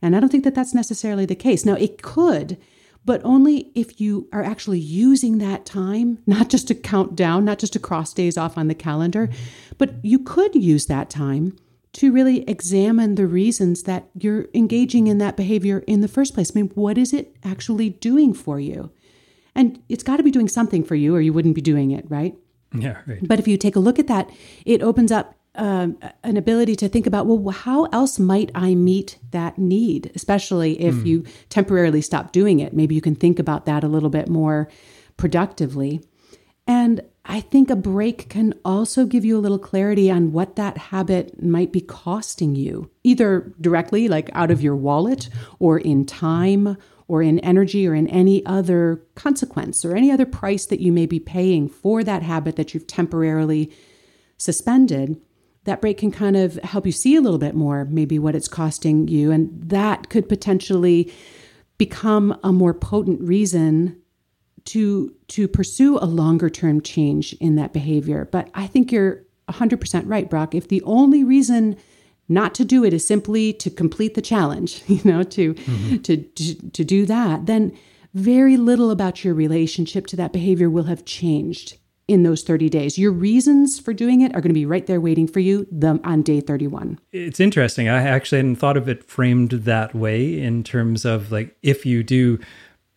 And 0.00 0.14
I 0.14 0.20
don't 0.20 0.28
think 0.28 0.44
that 0.44 0.54
that's 0.54 0.74
necessarily 0.74 1.26
the 1.26 1.34
case. 1.34 1.66
Now, 1.66 1.74
it 1.74 2.00
could, 2.00 2.58
but 3.04 3.20
only 3.24 3.72
if 3.74 4.00
you 4.00 4.28
are 4.32 4.42
actually 4.42 4.78
using 4.78 5.38
that 5.38 5.66
time, 5.66 6.18
not 6.26 6.48
just 6.48 6.68
to 6.68 6.74
count 6.74 7.16
down, 7.16 7.44
not 7.44 7.58
just 7.58 7.72
to 7.72 7.78
cross 7.78 8.12
days 8.12 8.38
off 8.38 8.56
on 8.56 8.68
the 8.68 8.74
calendar, 8.74 9.28
but 9.78 9.94
you 10.04 10.20
could 10.20 10.54
use 10.54 10.86
that 10.86 11.10
time 11.10 11.56
to 11.94 12.12
really 12.12 12.48
examine 12.48 13.14
the 13.14 13.26
reasons 13.26 13.84
that 13.84 14.08
you're 14.14 14.46
engaging 14.54 15.06
in 15.06 15.18
that 15.18 15.36
behavior 15.36 15.78
in 15.86 16.02
the 16.02 16.08
first 16.08 16.34
place. 16.34 16.52
I 16.54 16.60
mean, 16.60 16.70
what 16.74 16.98
is 16.98 17.12
it 17.12 17.36
actually 17.42 17.90
doing 17.90 18.34
for 18.34 18.60
you? 18.60 18.92
And 19.54 19.82
it's 19.88 20.02
got 20.02 20.18
to 20.18 20.22
be 20.22 20.30
doing 20.30 20.48
something 20.48 20.84
for 20.84 20.94
you, 20.94 21.16
or 21.16 21.20
you 21.20 21.32
wouldn't 21.32 21.54
be 21.54 21.62
doing 21.62 21.90
it, 21.90 22.04
right? 22.10 22.36
Yeah, 22.74 22.98
right. 23.06 23.26
But 23.26 23.38
if 23.38 23.48
you 23.48 23.56
take 23.56 23.76
a 23.76 23.80
look 23.80 23.98
at 23.98 24.06
that, 24.08 24.30
it 24.64 24.82
opens 24.82 25.12
up 25.12 25.34
um, 25.54 25.98
an 26.22 26.36
ability 26.36 26.76
to 26.76 26.88
think 26.88 27.06
about 27.06 27.26
well, 27.26 27.50
how 27.50 27.84
else 27.86 28.18
might 28.18 28.50
I 28.54 28.74
meet 28.74 29.18
that 29.30 29.58
need, 29.58 30.12
especially 30.14 30.80
if 30.80 30.94
mm. 30.94 31.06
you 31.06 31.24
temporarily 31.48 32.02
stop 32.02 32.32
doing 32.32 32.60
it? 32.60 32.74
Maybe 32.74 32.94
you 32.94 33.00
can 33.00 33.14
think 33.14 33.38
about 33.38 33.66
that 33.66 33.82
a 33.82 33.88
little 33.88 34.10
bit 34.10 34.28
more 34.28 34.68
productively. 35.16 36.02
And 36.66 37.00
I 37.24 37.40
think 37.40 37.70
a 37.70 37.76
break 37.76 38.28
can 38.28 38.54
also 38.64 39.06
give 39.06 39.24
you 39.24 39.36
a 39.36 39.40
little 39.40 39.58
clarity 39.58 40.10
on 40.10 40.32
what 40.32 40.56
that 40.56 40.78
habit 40.78 41.42
might 41.42 41.72
be 41.72 41.80
costing 41.80 42.54
you, 42.54 42.90
either 43.04 43.52
directly, 43.60 44.08
like 44.08 44.30
out 44.32 44.50
of 44.50 44.62
your 44.62 44.76
wallet, 44.76 45.28
or 45.58 45.78
in 45.78 46.04
time, 46.04 46.76
or 47.08 47.22
in 47.22 47.38
energy 47.40 47.86
or 47.86 47.94
in 47.94 48.08
any 48.08 48.44
other 48.46 49.02
consequence 49.14 49.84
or 49.84 49.94
any 49.94 50.10
other 50.10 50.26
price 50.26 50.66
that 50.66 50.80
you 50.80 50.92
may 50.92 51.06
be 51.06 51.20
paying 51.20 51.68
for 51.68 52.02
that 52.02 52.22
habit 52.22 52.56
that 52.56 52.74
you've 52.74 52.86
temporarily 52.86 53.70
suspended, 54.38 55.20
that 55.64 55.80
break 55.80 55.98
can 55.98 56.10
kind 56.10 56.36
of 56.36 56.56
help 56.56 56.86
you 56.86 56.92
see 56.92 57.16
a 57.16 57.20
little 57.20 57.38
bit 57.38 57.54
more, 57.54 57.84
maybe 57.84 58.18
what 58.18 58.34
it's 58.34 58.48
costing 58.48 59.08
you. 59.08 59.30
And 59.30 59.50
that 59.68 60.08
could 60.08 60.28
potentially 60.28 61.12
become 61.78 62.38
a 62.42 62.52
more 62.52 62.74
potent 62.74 63.20
reason 63.20 64.00
to 64.64 65.14
to 65.28 65.46
pursue 65.46 65.96
a 65.98 66.06
longer 66.06 66.50
term 66.50 66.80
change 66.80 67.34
in 67.34 67.54
that 67.56 67.72
behavior. 67.72 68.28
But 68.30 68.50
I 68.54 68.66
think 68.66 68.90
you're 68.90 69.24
100% 69.48 70.02
right, 70.06 70.28
Brock. 70.28 70.54
If 70.54 70.68
the 70.68 70.82
only 70.82 71.22
reason 71.22 71.76
not 72.28 72.54
to 72.56 72.64
do 72.64 72.84
it 72.84 72.92
is 72.92 73.06
simply 73.06 73.52
to 73.54 73.70
complete 73.70 74.14
the 74.14 74.22
challenge, 74.22 74.82
you 74.88 75.00
know, 75.04 75.22
to, 75.22 75.54
mm-hmm. 75.54 75.96
to, 75.98 76.16
to, 76.16 76.70
to 76.70 76.84
do 76.84 77.06
that, 77.06 77.46
then 77.46 77.76
very 78.14 78.56
little 78.56 78.90
about 78.90 79.24
your 79.24 79.34
relationship 79.34 80.06
to 80.06 80.16
that 80.16 80.32
behavior 80.32 80.70
will 80.70 80.84
have 80.84 81.04
changed 81.04 81.76
in 82.08 82.22
those 82.22 82.42
30 82.42 82.68
days. 82.68 82.98
Your 82.98 83.10
reasons 83.10 83.80
for 83.80 83.92
doing 83.92 84.20
it 84.20 84.34
are 84.34 84.40
going 84.40 84.50
to 84.50 84.54
be 84.54 84.66
right 84.66 84.86
there 84.86 85.00
waiting 85.00 85.26
for 85.26 85.40
you 85.40 85.66
the, 85.70 86.00
on 86.04 86.22
day 86.22 86.40
31. 86.40 86.98
It's 87.12 87.40
interesting. 87.40 87.88
I 87.88 88.02
actually 88.02 88.38
hadn't 88.38 88.56
thought 88.56 88.76
of 88.76 88.88
it 88.88 89.04
framed 89.04 89.50
that 89.50 89.94
way 89.94 90.40
in 90.40 90.62
terms 90.62 91.04
of 91.04 91.32
like 91.32 91.56
if 91.62 91.84
you 91.84 92.02
do 92.02 92.38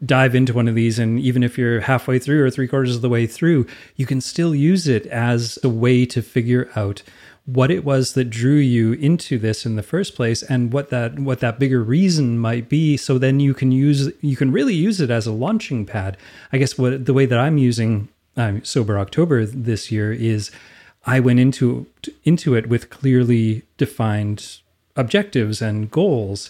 dive 0.05 0.35
into 0.35 0.53
one 0.53 0.67
of 0.67 0.75
these 0.75 0.97
and 0.99 1.19
even 1.19 1.43
if 1.43 1.57
you're 1.57 1.81
halfway 1.81 2.19
through 2.19 2.43
or 2.43 2.49
three 2.49 2.67
quarters 2.67 2.95
of 2.95 3.01
the 3.01 3.09
way 3.09 3.27
through, 3.27 3.65
you 3.95 4.05
can 4.05 4.21
still 4.21 4.55
use 4.55 4.87
it 4.87 5.05
as 5.07 5.59
a 5.63 5.69
way 5.69 6.05
to 6.05 6.21
figure 6.21 6.69
out 6.75 7.01
what 7.53 7.71
it 7.71 7.83
was 7.83 8.13
that 8.13 8.29
drew 8.29 8.55
you 8.55 8.93
into 8.93 9.37
this 9.39 9.65
in 9.65 9.75
the 9.75 9.83
first 9.83 10.15
place 10.15 10.43
and 10.43 10.71
what 10.71 10.89
that 10.89 11.19
what 11.19 11.39
that 11.39 11.59
bigger 11.59 11.83
reason 11.83 12.37
might 12.37 12.69
be. 12.69 12.97
So 12.97 13.17
then 13.17 13.39
you 13.39 13.53
can 13.53 13.71
use 13.71 14.11
you 14.21 14.35
can 14.35 14.51
really 14.51 14.75
use 14.75 15.01
it 15.01 15.09
as 15.09 15.27
a 15.27 15.31
launching 15.31 15.85
pad. 15.85 16.17
I 16.51 16.57
guess 16.57 16.77
what 16.77 17.05
the 17.05 17.13
way 17.13 17.25
that 17.25 17.39
i'm 17.39 17.57
using 17.57 18.09
um, 18.37 18.63
sober 18.63 18.97
october 18.99 19.45
this 19.45 19.91
year 19.91 20.13
is 20.13 20.51
i 21.05 21.19
went 21.19 21.39
into 21.39 21.87
into 22.23 22.55
it 22.55 22.69
with 22.69 22.89
clearly 22.89 23.63
defined 23.77 24.59
objectives 24.95 25.61
and 25.61 25.89
goals 25.91 26.49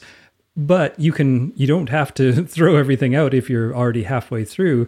but 0.55 0.99
you 0.99 1.11
can 1.11 1.53
you 1.55 1.65
don't 1.65 1.89
have 1.89 2.13
to 2.13 2.43
throw 2.55 2.75
everything 2.75 3.15
out 3.15 3.33
if 3.33 3.49
you're 3.49 3.75
already 3.75 4.03
halfway 4.03 4.43
through 4.43 4.87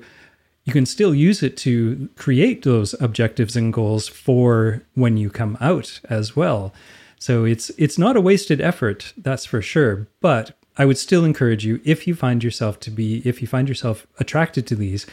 you 0.72 0.80
can 0.80 0.86
still 0.86 1.14
use 1.14 1.44
it 1.44 1.58
to 1.58 2.08
create 2.16 2.64
those 2.64 2.96
objectives 3.02 3.58
and 3.58 3.74
goals 3.74 4.08
for 4.08 4.82
when 4.94 5.18
you 5.18 5.30
come 5.30 5.58
out 5.60 6.00
as 6.10 6.34
well. 6.34 6.74
So 7.20 7.44
it's 7.44 7.72
it's 7.72 7.98
not 7.98 8.16
a 8.16 8.22
wasted 8.22 8.62
effort, 8.62 9.12
that's 9.18 9.46
for 9.46 9.62
sure. 9.62 10.08
But 10.22 10.58
I 10.78 10.86
would 10.86 10.98
still 10.98 11.26
encourage 11.26 11.66
you 11.66 11.82
if 11.84 12.08
you 12.08 12.16
find 12.16 12.42
yourself 12.42 12.80
to 12.82 12.90
be 12.90 13.22
if 13.26 13.42
you 13.42 13.50
find 13.50 13.68
yourself 13.68 14.08
attracted 14.18 14.66
to 14.68 14.76
these, 14.78 15.06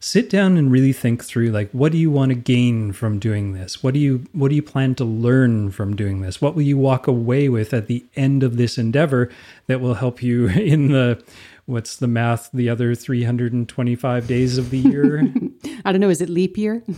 sit 0.00 0.28
down 0.28 0.56
and 0.56 0.72
really 0.72 0.92
think 0.92 1.24
through 1.24 1.50
like 1.50 1.70
what 1.70 1.92
do 1.92 1.98
you 1.98 2.10
want 2.10 2.30
to 2.30 2.34
gain 2.34 2.90
from 2.92 3.20
doing 3.20 3.52
this? 3.52 3.84
What 3.84 3.94
do 3.94 4.00
you 4.00 4.26
what 4.32 4.48
do 4.48 4.56
you 4.56 4.62
plan 4.62 4.96
to 4.96 5.04
learn 5.04 5.70
from 5.70 5.94
doing 5.94 6.22
this? 6.22 6.40
What 6.40 6.56
will 6.56 6.62
you 6.62 6.76
walk 6.76 7.06
away 7.06 7.48
with 7.48 7.72
at 7.72 7.86
the 7.86 8.04
end 8.16 8.42
of 8.42 8.56
this 8.56 8.78
endeavor 8.78 9.30
that 9.68 9.80
will 9.80 9.94
help 9.94 10.24
you 10.24 10.48
in 10.74 10.88
the 10.88 11.22
what's 11.66 11.96
the 11.96 12.06
math 12.06 12.50
the 12.52 12.68
other 12.68 12.94
325 12.94 14.26
days 14.26 14.58
of 14.58 14.70
the 14.70 14.78
year? 14.78 15.22
I 15.84 15.92
don't 15.92 16.00
know 16.00 16.10
is 16.10 16.20
it 16.20 16.28
leap 16.28 16.56
year? 16.56 16.82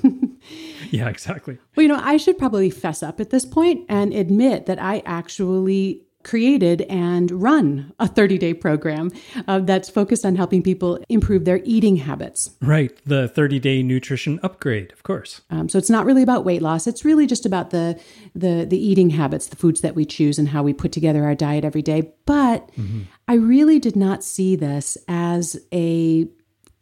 Yeah 0.91 1.09
exactly. 1.09 1.59
Well 1.75 1.83
you 1.83 1.89
know 1.89 2.01
i 2.01 2.17
should 2.17 2.39
probably 2.39 2.71
fess 2.71 3.03
up 3.03 3.19
at 3.19 3.31
this 3.31 3.45
point 3.45 3.85
and 3.89 4.15
admit 4.15 4.67
that 4.67 4.81
i 4.81 5.03
actually 5.05 6.06
created 6.27 6.83
and 6.83 7.31
run 7.31 7.93
a 8.01 8.09
30 8.09 8.37
day 8.37 8.53
program 8.53 9.13
uh, 9.47 9.61
that's 9.61 9.89
focused 9.89 10.27
on 10.27 10.35
helping 10.35 10.61
people 10.61 10.99
improve 11.09 11.45
their 11.45 11.61
eating 11.65 11.97
habits. 11.97 12.51
Right. 12.61 12.93
The 13.07 13.29
30 13.29 13.61
day 13.61 13.83
nutrition 13.83 14.41
upgrade, 14.43 14.93
of 14.93 15.05
course. 15.05 15.43
Um, 15.51 15.69
so 15.69 15.79
it's 15.79 15.89
not 15.89 16.05
really 16.05 16.23
about 16.23 16.45
weight 16.45 16.63
loss. 16.63 16.87
It's 16.87 17.05
really 17.05 17.27
just 17.27 17.47
about 17.47 17.71
the, 17.71 17.99
the, 18.35 18.67
the 18.69 18.77
eating 18.77 19.11
habits, 19.11 19.47
the 19.47 19.57
foods 19.57 19.81
that 19.83 19.95
we 19.95 20.05
choose, 20.05 20.39
and 20.39 20.49
how 20.49 20.65
we 20.65 20.73
put 20.73 20.91
together 20.91 21.25
our 21.25 21.37
diet 21.37 21.65
every 21.65 21.83
day. 21.83 22.13
But 22.27 22.69
mm-hmm. 22.73 23.03
I 23.29 23.35
really 23.35 23.79
did 23.79 23.95
not 23.95 24.25
see 24.25 24.57
this 24.57 24.99
as 25.07 25.57
a 25.73 26.27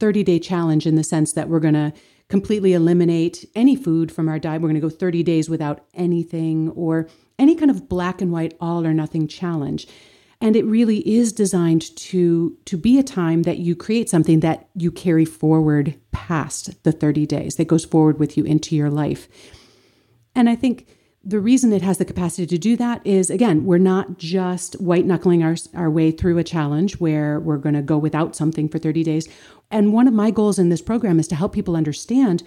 30 0.01 0.25
day 0.25 0.39
challenge 0.39 0.87
in 0.87 0.95
the 0.95 1.05
sense 1.05 1.35
that 1.35 1.51
we're 1.51 1.61
going 1.61 1.75
to 1.75 1.93
completely 2.29 2.73
eliminate 2.73 3.49
any 3.55 3.77
food 3.77 4.11
from 4.11 4.29
our 4.29 4.39
diet. 4.39 4.63
We're 4.63 4.69
going 4.69 4.81
to 4.81 4.89
go 4.89 4.91
30 4.91 5.23
days 5.23 5.51
without 5.51 5.85
anything 5.95 6.71
or 6.71 7.09
any 7.39 7.55
kind 7.55 7.71
of 7.71 7.89
black 7.89 8.21
and 8.21 8.33
white 8.33 8.57
all 8.61 8.87
or 8.87 8.95
nothing 8.95 9.29
challenge. 9.29 9.87
And 10.41 10.57
it 10.57 10.65
really 10.65 10.99
is 11.09 11.33
designed 11.33 11.97
to, 11.97 12.57
to 12.67 12.77
be 12.77 12.99
a 12.99 13.03
time 13.03 13.43
that 13.43 13.59
you 13.59 13.75
create 13.77 14.11
something 14.11 14.41
that 14.41 14.69
you 14.75 14.91
carry 14.91 15.25
forward 15.25 15.99
past 16.13 16.83
the 16.83 16.93
30 16.93 17.27
days, 17.27 17.57
that 17.57 17.67
goes 17.67 17.85
forward 17.85 18.19
with 18.19 18.37
you 18.37 18.45
into 18.45 18.77
your 18.77 18.91
life. 18.91 19.29
And 20.35 20.49
I 20.49 20.55
think 20.55 20.89
the 21.25 21.41
reason 21.41 21.73
it 21.73 21.83
has 21.83 21.99
the 21.99 22.05
capacity 22.05 22.47
to 22.47 22.59
do 22.59 22.77
that 22.77 23.07
is 23.07 23.31
again, 23.31 23.65
we're 23.65 23.79
not 23.79 24.19
just 24.19 24.75
white 24.81 25.07
knuckling 25.07 25.43
our, 25.43 25.57
our 25.75 25.91
way 25.91 26.11
through 26.11 26.39
a 26.39 26.45
challenge 26.45 27.01
where 27.01 27.41
we're 27.41 27.57
going 27.57 27.75
to 27.75 27.83
go 27.83 27.97
without 27.97 28.37
something 28.37 28.69
for 28.69 28.79
30 28.79 29.03
days. 29.03 29.29
And 29.71 29.93
one 29.93 30.07
of 30.07 30.15
my 30.15 30.31
goals 30.31 30.59
in 30.59 30.69
this 30.69 30.83
program 30.83 31.19
is 31.19 31.29
to 31.29 31.35
help 31.35 31.53
people 31.53 31.77
understand 31.77 32.43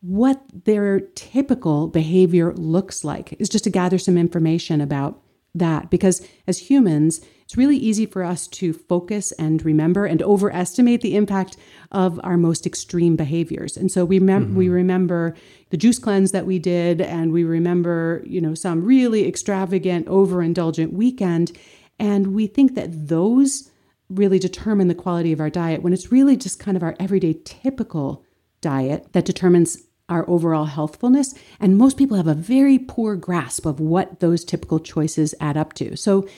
what 0.00 0.40
their 0.64 1.00
typical 1.00 1.88
behavior 1.88 2.54
looks 2.54 3.04
like, 3.04 3.34
is 3.38 3.48
just 3.48 3.64
to 3.64 3.70
gather 3.70 3.98
some 3.98 4.16
information 4.16 4.80
about 4.80 5.20
that. 5.54 5.90
Because 5.90 6.26
as 6.46 6.58
humans, 6.70 7.20
it's 7.42 7.56
really 7.56 7.76
easy 7.76 8.06
for 8.06 8.22
us 8.22 8.46
to 8.46 8.72
focus 8.72 9.32
and 9.32 9.64
remember 9.64 10.06
and 10.06 10.22
overestimate 10.22 11.00
the 11.00 11.16
impact 11.16 11.56
of 11.90 12.20
our 12.22 12.36
most 12.36 12.66
extreme 12.66 13.16
behaviors. 13.16 13.76
And 13.76 13.90
so 13.90 14.04
we, 14.04 14.20
mem- 14.20 14.46
mm-hmm. 14.46 14.56
we 14.56 14.68
remember 14.68 15.34
the 15.70 15.76
juice 15.76 15.98
cleanse 15.98 16.30
that 16.30 16.46
we 16.46 16.60
did, 16.60 17.00
and 17.00 17.32
we 17.32 17.42
remember, 17.42 18.22
you 18.24 18.40
know, 18.40 18.54
some 18.54 18.84
really 18.84 19.26
extravagant, 19.26 20.06
overindulgent 20.06 20.92
weekend. 20.92 21.50
And 21.98 22.28
we 22.28 22.46
think 22.46 22.76
that 22.76 23.08
those 23.08 23.70
really 24.08 24.38
determine 24.38 24.88
the 24.88 24.94
quality 24.94 25.32
of 25.32 25.40
our 25.40 25.50
diet 25.50 25.82
when 25.82 25.92
it's 25.92 26.12
really 26.12 26.36
just 26.36 26.58
kind 26.58 26.76
of 26.76 26.82
our 26.82 26.96
everyday 27.00 27.36
typical 27.44 28.24
diet 28.60 29.12
that 29.12 29.24
determines 29.24 29.78
our 30.10 30.28
overall 30.28 30.66
healthfulness. 30.66 31.34
And 31.58 31.78
most 31.78 31.96
people 31.96 32.16
have 32.16 32.26
a 32.26 32.34
very 32.34 32.78
poor 32.78 33.16
grasp 33.16 33.64
of 33.64 33.80
what 33.80 34.20
those 34.20 34.44
typical 34.44 34.78
choices 34.80 35.34
add 35.40 35.56
up 35.56 35.72
to. 35.74 35.96
So 35.96 36.28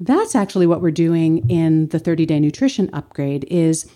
that's 0.00 0.34
actually 0.34 0.66
what 0.66 0.80
we're 0.80 0.90
doing 0.90 1.48
in 1.50 1.88
the 1.88 1.98
30 1.98 2.26
day 2.26 2.40
nutrition 2.40 2.90
upgrade 2.92 3.44
is 3.50 3.90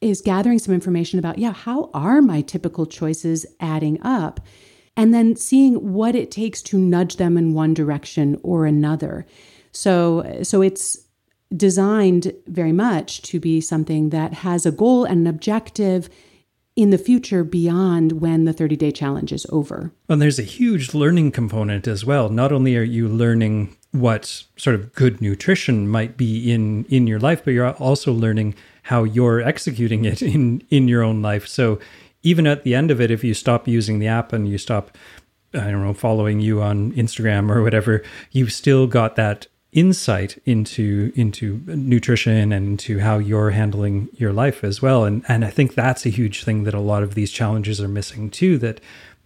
is 0.00 0.20
gathering 0.20 0.58
some 0.58 0.74
information 0.74 1.18
about 1.18 1.38
yeah 1.38 1.52
how 1.52 1.88
are 1.94 2.20
my 2.20 2.42
typical 2.42 2.84
choices 2.84 3.46
adding 3.60 4.00
up 4.02 4.40
and 4.96 5.12
then 5.12 5.36
seeing 5.36 5.92
what 5.92 6.14
it 6.14 6.30
takes 6.30 6.62
to 6.62 6.78
nudge 6.78 7.16
them 7.16 7.36
in 7.36 7.54
one 7.54 7.74
direction 7.74 8.38
or 8.42 8.66
another. 8.66 9.26
So, 9.72 10.40
so 10.42 10.62
it's 10.62 10.98
designed 11.56 12.32
very 12.46 12.72
much 12.72 13.22
to 13.22 13.40
be 13.40 13.60
something 13.60 14.10
that 14.10 14.32
has 14.32 14.66
a 14.66 14.72
goal 14.72 15.04
and 15.04 15.20
an 15.20 15.26
objective 15.26 16.08
in 16.76 16.90
the 16.90 16.98
future 16.98 17.44
beyond 17.44 18.20
when 18.20 18.44
the 18.44 18.52
30 18.52 18.76
day 18.76 18.90
challenge 18.90 19.32
is 19.32 19.46
over. 19.50 19.92
And 20.08 20.20
there's 20.20 20.38
a 20.38 20.42
huge 20.44 20.94
learning 20.94 21.32
component 21.32 21.86
as 21.86 22.04
well. 22.04 22.28
Not 22.28 22.52
only 22.52 22.76
are 22.76 22.82
you 22.82 23.08
learning 23.08 23.76
what 23.92 24.42
sort 24.56 24.74
of 24.74 24.92
good 24.92 25.20
nutrition 25.20 25.86
might 25.86 26.16
be 26.16 26.50
in 26.50 26.84
in 26.86 27.06
your 27.06 27.20
life, 27.20 27.44
but 27.44 27.52
you're 27.52 27.70
also 27.74 28.12
learning 28.12 28.54
how 28.84 29.04
you're 29.04 29.40
executing 29.40 30.04
it 30.04 30.20
in 30.20 30.62
in 30.70 30.88
your 30.88 31.02
own 31.02 31.22
life. 31.22 31.46
So 31.46 31.78
even 32.22 32.46
at 32.46 32.64
the 32.64 32.74
end 32.74 32.90
of 32.90 33.00
it, 33.00 33.10
if 33.10 33.22
you 33.22 33.34
stop 33.34 33.68
using 33.68 33.98
the 34.00 34.08
app 34.08 34.32
and 34.32 34.48
you 34.48 34.58
stop, 34.58 34.96
I 35.52 35.70
don't 35.70 35.84
know, 35.84 35.94
following 35.94 36.40
you 36.40 36.60
on 36.60 36.90
Instagram 36.92 37.54
or 37.54 37.62
whatever, 37.62 38.02
you've 38.32 38.52
still 38.52 38.86
got 38.86 39.14
that 39.16 39.46
insight 39.74 40.40
into 40.46 41.12
into 41.16 41.60
nutrition 41.66 42.52
and 42.52 42.66
into 42.66 43.00
how 43.00 43.18
you're 43.18 43.50
handling 43.50 44.08
your 44.14 44.32
life 44.32 44.64
as 44.64 44.80
well. 44.80 45.04
And 45.04 45.24
and 45.28 45.44
I 45.44 45.50
think 45.50 45.74
that's 45.74 46.06
a 46.06 46.10
huge 46.10 46.44
thing 46.44 46.62
that 46.64 46.74
a 46.74 46.80
lot 46.80 47.02
of 47.02 47.14
these 47.14 47.32
challenges 47.32 47.80
are 47.80 47.88
missing 47.88 48.30
too 48.30 48.56
that 48.58 48.80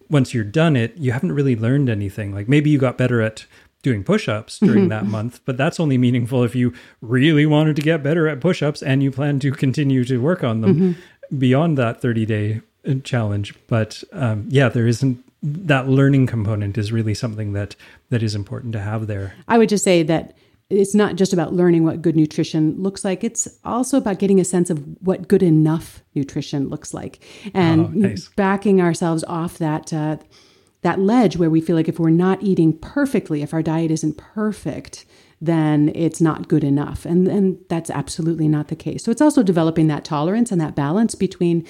once 0.09 0.33
you're 0.33 0.43
done 0.43 0.75
it 0.75 0.97
you 0.97 1.11
haven't 1.11 1.31
really 1.31 1.55
learned 1.55 1.87
anything. 1.87 2.33
Like 2.33 2.49
maybe 2.49 2.71
you 2.71 2.79
got 2.79 2.97
better 2.97 3.21
at 3.21 3.45
doing 3.83 4.03
push-ups 4.03 4.59
during 4.59 4.89
that 4.89 5.05
month 5.05 5.39
but 5.45 5.55
that's 5.55 5.79
only 5.79 5.97
meaningful 5.97 6.43
if 6.43 6.53
you 6.53 6.73
really 7.01 7.45
wanted 7.45 7.75
to 7.77 7.81
get 7.81 8.03
better 8.03 8.27
at 8.27 8.41
push-ups 8.41 8.81
and 8.81 9.01
you 9.01 9.11
plan 9.11 9.39
to 9.39 9.51
continue 9.51 10.03
to 10.03 10.17
work 10.17 10.43
on 10.43 10.61
them 10.61 10.75
mm-hmm. 10.75 11.37
beyond 11.37 11.77
that 11.77 12.01
30 12.01 12.25
day 12.25 12.61
challenge. 13.03 13.53
But 13.67 14.03
um, 14.13 14.47
yeah 14.49 14.67
there 14.67 14.87
isn't 14.87 15.23
that 15.41 15.87
learning 15.87 16.27
component 16.27 16.77
is 16.77 16.91
really 16.91 17.13
something 17.13 17.53
that 17.53 17.75
that 18.09 18.21
is 18.21 18.35
important 18.35 18.73
to 18.73 18.79
have 18.79 19.07
there. 19.07 19.33
I 19.47 19.57
would 19.57 19.69
just 19.69 19.83
say 19.83 20.03
that 20.03 20.35
it's 20.69 20.93
not 20.93 21.15
just 21.15 21.33
about 21.33 21.53
learning 21.53 21.83
what 21.83 22.01
good 22.01 22.15
nutrition 22.15 22.81
looks 22.81 23.03
like 23.03 23.23
it's 23.23 23.47
also 23.65 23.97
about 23.97 24.19
getting 24.19 24.39
a 24.39 24.45
sense 24.45 24.69
of 24.69 24.83
what 25.01 25.27
good 25.27 25.41
enough 25.41 26.03
nutrition 26.15 26.69
looks 26.69 26.93
like 26.93 27.23
and 27.53 27.87
oh, 27.87 27.89
nice. 27.89 28.29
backing 28.35 28.79
ourselves 28.81 29.23
off 29.25 29.57
that 29.57 29.91
uh, 29.91 30.17
that 30.81 30.99
ledge 30.99 31.37
where 31.37 31.49
we 31.49 31.59
feel 31.59 31.75
like 31.75 31.89
if 31.89 31.99
we're 31.99 32.09
not 32.09 32.41
eating 32.43 32.77
perfectly 32.77 33.41
if 33.41 33.53
our 33.53 33.63
diet 33.63 33.91
isn't 33.91 34.17
perfect 34.17 35.05
then 35.41 35.91
it's 35.95 36.21
not 36.21 36.47
good 36.47 36.63
enough 36.63 37.05
and 37.05 37.27
and 37.27 37.57
that's 37.69 37.89
absolutely 37.89 38.47
not 38.47 38.67
the 38.67 38.75
case 38.75 39.03
so 39.03 39.11
it's 39.11 39.21
also 39.21 39.41
developing 39.41 39.87
that 39.87 40.05
tolerance 40.05 40.51
and 40.51 40.61
that 40.61 40.75
balance 40.75 41.15
between 41.15 41.65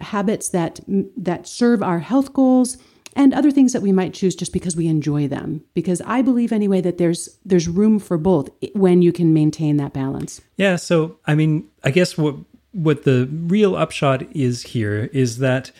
habits 0.00 0.48
that 0.50 0.78
that 1.16 1.48
serve 1.48 1.82
our 1.82 1.98
health 1.98 2.32
goals 2.32 2.78
and 3.16 3.34
other 3.34 3.50
things 3.50 3.72
that 3.72 3.82
we 3.82 3.90
might 3.90 4.14
choose 4.14 4.36
just 4.36 4.52
because 4.52 4.76
we 4.76 4.86
enjoy 4.86 5.26
them. 5.26 5.64
Because 5.74 6.00
i 6.02 6.22
believe 6.22 6.52
anyway 6.52 6.80
that 6.80 6.98
there's 6.98 7.38
there's 7.44 7.66
room 7.66 7.98
for 7.98 8.18
both 8.18 8.50
when 8.74 9.02
you 9.02 9.12
can 9.12 9.32
maintain 9.34 9.76
that 9.78 9.92
balance. 9.92 10.40
Yeah 10.56 10.76
so 10.76 11.18
i 11.26 11.34
mean 11.34 11.68
i 11.82 11.90
guess 11.90 12.16
what 12.16 12.36
what 12.72 13.04
the 13.04 13.26
real 13.32 13.74
upshot 13.74 14.22
is 14.36 14.62
here 14.62 15.08
is 15.12 15.38
that 15.38 15.72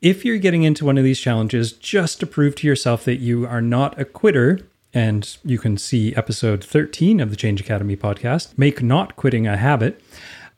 if 0.00 0.24
you're 0.24 0.38
getting 0.38 0.62
into 0.62 0.84
one 0.84 0.96
of 0.96 1.04
these 1.04 1.20
challenges 1.20 1.72
just 1.72 2.18
to 2.20 2.26
prove 2.26 2.54
to 2.56 2.66
yourself 2.66 3.04
that 3.04 3.16
you 3.16 3.46
are 3.46 3.60
not 3.60 4.00
a 4.00 4.04
quitter 4.04 4.60
and 4.94 5.36
you 5.44 5.58
can 5.58 5.76
see 5.76 6.14
episode 6.14 6.64
13 6.64 7.20
of 7.20 7.30
the 7.30 7.36
change 7.36 7.60
academy 7.60 7.96
podcast 7.96 8.56
make 8.56 8.82
not 8.82 9.16
quitting 9.16 9.46
a 9.46 9.56
habit 9.56 10.00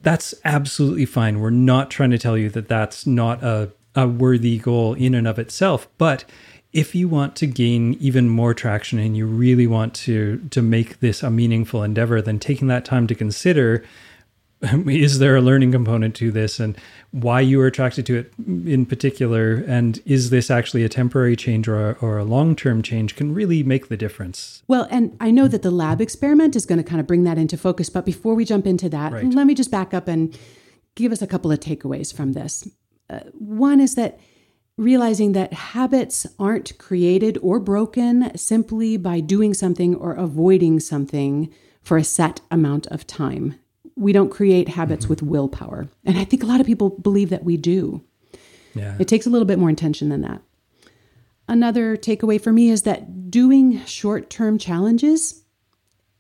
that's 0.02 0.34
absolutely 0.44 1.04
fine. 1.04 1.40
We're 1.40 1.50
not 1.50 1.90
trying 1.90 2.10
to 2.10 2.18
tell 2.18 2.36
you 2.38 2.48
that 2.50 2.68
that's 2.68 3.06
not 3.06 3.42
a 3.42 3.70
a 3.94 4.06
worthy 4.06 4.58
goal 4.58 4.94
in 4.94 5.14
and 5.14 5.26
of 5.26 5.38
itself. 5.38 5.88
But 5.98 6.24
if 6.72 6.94
you 6.94 7.08
want 7.08 7.34
to 7.36 7.46
gain 7.46 7.94
even 7.94 8.28
more 8.28 8.54
traction 8.54 8.98
and 8.98 9.16
you 9.16 9.26
really 9.26 9.66
want 9.66 9.94
to 9.94 10.38
to 10.50 10.62
make 10.62 11.00
this 11.00 11.22
a 11.22 11.30
meaningful 11.30 11.82
endeavor, 11.82 12.22
then 12.22 12.38
taking 12.38 12.68
that 12.68 12.84
time 12.84 13.06
to 13.08 13.14
consider 13.14 13.84
is 14.86 15.18
there 15.18 15.36
a 15.36 15.40
learning 15.40 15.72
component 15.72 16.14
to 16.14 16.30
this 16.30 16.60
and 16.60 16.76
why 17.12 17.40
you 17.40 17.60
are 17.60 17.66
attracted 17.66 18.04
to 18.04 18.18
it 18.18 18.32
in 18.66 18.84
particular 18.84 19.64
and 19.66 20.00
is 20.04 20.28
this 20.30 20.50
actually 20.50 20.84
a 20.84 20.88
temporary 20.88 21.34
change 21.34 21.66
or 21.66 21.90
a, 21.90 21.92
or 22.00 22.18
a 22.18 22.24
long-term 22.24 22.82
change 22.82 23.16
can 23.16 23.32
really 23.32 23.62
make 23.62 23.88
the 23.88 23.96
difference 23.96 24.62
well 24.68 24.86
and 24.90 25.16
i 25.18 25.30
know 25.30 25.48
that 25.48 25.62
the 25.62 25.70
lab 25.70 26.00
experiment 26.00 26.54
is 26.54 26.66
going 26.66 26.76
to 26.76 26.84
kind 26.84 27.00
of 27.00 27.06
bring 27.06 27.24
that 27.24 27.38
into 27.38 27.56
focus 27.56 27.88
but 27.88 28.04
before 28.04 28.34
we 28.34 28.44
jump 28.44 28.66
into 28.66 28.88
that 28.88 29.12
right. 29.12 29.24
let 29.32 29.46
me 29.46 29.54
just 29.54 29.70
back 29.70 29.94
up 29.94 30.06
and 30.06 30.38
give 30.94 31.10
us 31.10 31.22
a 31.22 31.26
couple 31.26 31.50
of 31.50 31.58
takeaways 31.58 32.14
from 32.14 32.34
this 32.34 32.68
uh, 33.10 33.20
one 33.32 33.80
is 33.80 33.94
that 33.96 34.18
realizing 34.76 35.32
that 35.32 35.52
habits 35.52 36.26
aren't 36.38 36.78
created 36.78 37.38
or 37.42 37.60
broken 37.60 38.36
simply 38.36 38.96
by 38.96 39.20
doing 39.20 39.52
something 39.52 39.94
or 39.94 40.14
avoiding 40.14 40.80
something 40.80 41.52
for 41.82 41.98
a 41.98 42.04
set 42.04 42.40
amount 42.50 42.86
of 42.86 43.06
time. 43.06 43.56
We 43.96 44.12
don't 44.12 44.30
create 44.30 44.68
habits 44.68 45.04
mm-hmm. 45.04 45.12
with 45.12 45.22
willpower. 45.22 45.88
And 46.04 46.18
I 46.18 46.24
think 46.24 46.42
a 46.42 46.46
lot 46.46 46.60
of 46.60 46.66
people 46.66 46.90
believe 46.90 47.28
that 47.30 47.44
we 47.44 47.56
do. 47.56 48.02
Yeah. 48.74 48.96
It 48.98 49.08
takes 49.08 49.26
a 49.26 49.30
little 49.30 49.46
bit 49.46 49.58
more 49.58 49.68
intention 49.68 50.08
than 50.08 50.22
that. 50.22 50.40
Another 51.48 51.96
takeaway 51.96 52.40
for 52.40 52.52
me 52.52 52.70
is 52.70 52.82
that 52.82 53.30
doing 53.30 53.84
short 53.84 54.30
term 54.30 54.56
challenges 54.56 55.44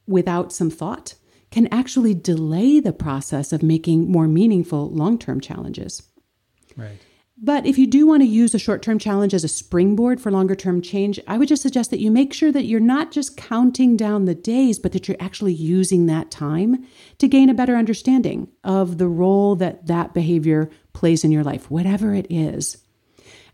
without 0.06 0.52
some 0.52 0.70
thought 0.70 1.14
can 1.50 1.68
actually 1.72 2.14
delay 2.14 2.80
the 2.80 2.92
process 2.92 3.52
of 3.52 3.62
making 3.62 4.10
more 4.10 4.28
meaningful 4.28 4.90
long 4.90 5.18
term 5.18 5.40
challenges. 5.40 6.02
Right. 6.76 6.98
But 7.42 7.64
if 7.64 7.78
you 7.78 7.86
do 7.86 8.06
want 8.06 8.22
to 8.22 8.28
use 8.28 8.54
a 8.54 8.58
short 8.58 8.82
term 8.82 8.98
challenge 8.98 9.32
as 9.32 9.44
a 9.44 9.48
springboard 9.48 10.20
for 10.20 10.30
longer 10.30 10.54
term 10.54 10.82
change, 10.82 11.18
I 11.26 11.38
would 11.38 11.48
just 11.48 11.62
suggest 11.62 11.90
that 11.90 12.00
you 12.00 12.10
make 12.10 12.34
sure 12.34 12.52
that 12.52 12.66
you're 12.66 12.80
not 12.80 13.12
just 13.12 13.36
counting 13.36 13.96
down 13.96 14.26
the 14.26 14.34
days, 14.34 14.78
but 14.78 14.92
that 14.92 15.08
you're 15.08 15.16
actually 15.18 15.54
using 15.54 16.04
that 16.06 16.30
time 16.30 16.86
to 17.18 17.28
gain 17.28 17.48
a 17.48 17.54
better 17.54 17.76
understanding 17.76 18.48
of 18.62 18.98
the 18.98 19.08
role 19.08 19.56
that 19.56 19.86
that 19.86 20.12
behavior 20.12 20.70
plays 20.92 21.24
in 21.24 21.32
your 21.32 21.44
life, 21.44 21.70
whatever 21.70 22.14
it 22.14 22.26
is. 22.28 22.76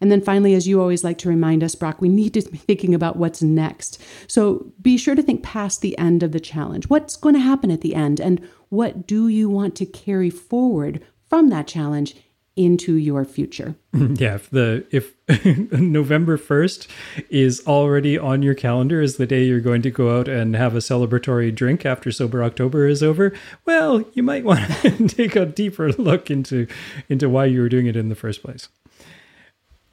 And 0.00 0.10
then 0.10 0.20
finally, 0.20 0.54
as 0.54 0.66
you 0.66 0.80
always 0.80 1.04
like 1.04 1.18
to 1.18 1.28
remind 1.28 1.62
us, 1.62 1.74
Brock, 1.74 2.00
we 2.00 2.08
need 2.08 2.34
to 2.34 2.42
be 2.42 2.58
thinking 2.58 2.94
about 2.94 3.16
what's 3.16 3.40
next. 3.40 4.02
So 4.26 4.72
be 4.82 4.98
sure 4.98 5.14
to 5.14 5.22
think 5.22 5.42
past 5.42 5.80
the 5.80 5.96
end 5.96 6.22
of 6.22 6.32
the 6.32 6.40
challenge. 6.40 6.90
What's 6.90 7.16
going 7.16 7.34
to 7.34 7.40
happen 7.40 7.70
at 7.70 7.80
the 7.80 7.94
end? 7.94 8.20
And 8.20 8.46
what 8.68 9.06
do 9.06 9.28
you 9.28 9.48
want 9.48 9.76
to 9.76 9.86
carry 9.86 10.28
forward 10.28 11.02
from 11.28 11.48
that 11.48 11.66
challenge 11.66 12.14
into 12.56 12.94
your 12.94 13.24
future. 13.24 13.76
Yeah, 13.96 14.34
if 14.34 14.50
the 14.50 14.84
if 14.90 15.14
November 15.72 16.36
1st 16.36 16.86
is 17.30 17.62
already 17.66 18.18
on 18.18 18.42
your 18.42 18.54
calendar 18.54 19.00
as 19.00 19.16
the 19.16 19.26
day 19.26 19.44
you're 19.44 19.60
going 19.60 19.80
to 19.82 19.90
go 19.90 20.18
out 20.18 20.28
and 20.28 20.54
have 20.54 20.74
a 20.74 20.80
celebratory 20.80 21.54
drink 21.54 21.86
after 21.86 22.12
sober 22.12 22.44
October 22.44 22.86
is 22.86 23.02
over, 23.02 23.32
well, 23.64 24.04
you 24.12 24.22
might 24.22 24.44
want 24.44 24.70
to 24.82 25.08
take 25.08 25.34
a 25.34 25.46
deeper 25.46 25.92
look 25.92 26.30
into 26.30 26.66
into 27.08 27.30
why 27.30 27.46
you 27.46 27.60
were 27.62 27.70
doing 27.70 27.86
it 27.86 27.96
in 27.96 28.10
the 28.10 28.14
first 28.14 28.42
place. 28.42 28.68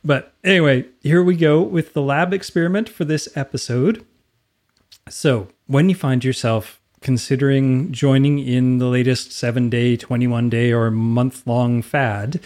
But 0.04 0.34
anyway, 0.44 0.86
here 1.02 1.24
we 1.24 1.38
go 1.38 1.62
with 1.62 1.94
the 1.94 2.02
lab 2.02 2.34
experiment 2.34 2.90
for 2.90 3.06
this 3.06 3.30
episode. 3.38 4.06
So, 5.10 5.48
when 5.66 5.88
you 5.88 5.96
find 5.96 6.26
yourself 6.26 6.82
considering 7.04 7.92
joining 7.92 8.40
in 8.40 8.80
the 8.80 8.88
latest 8.88 9.32
seven 9.32 9.70
day, 9.70 9.96
21 9.96 10.50
day, 10.50 10.72
or 10.72 10.90
month 10.90 11.46
long 11.46 11.82
fad 11.82 12.40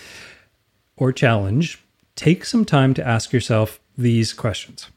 or 0.98 1.14
challenge, 1.14 1.82
take 2.16 2.44
some 2.44 2.66
time 2.66 2.94
to 2.96 3.08
ask 3.08 3.32
yourself 3.32 3.80
these 3.98 4.34
questions. 4.34 4.90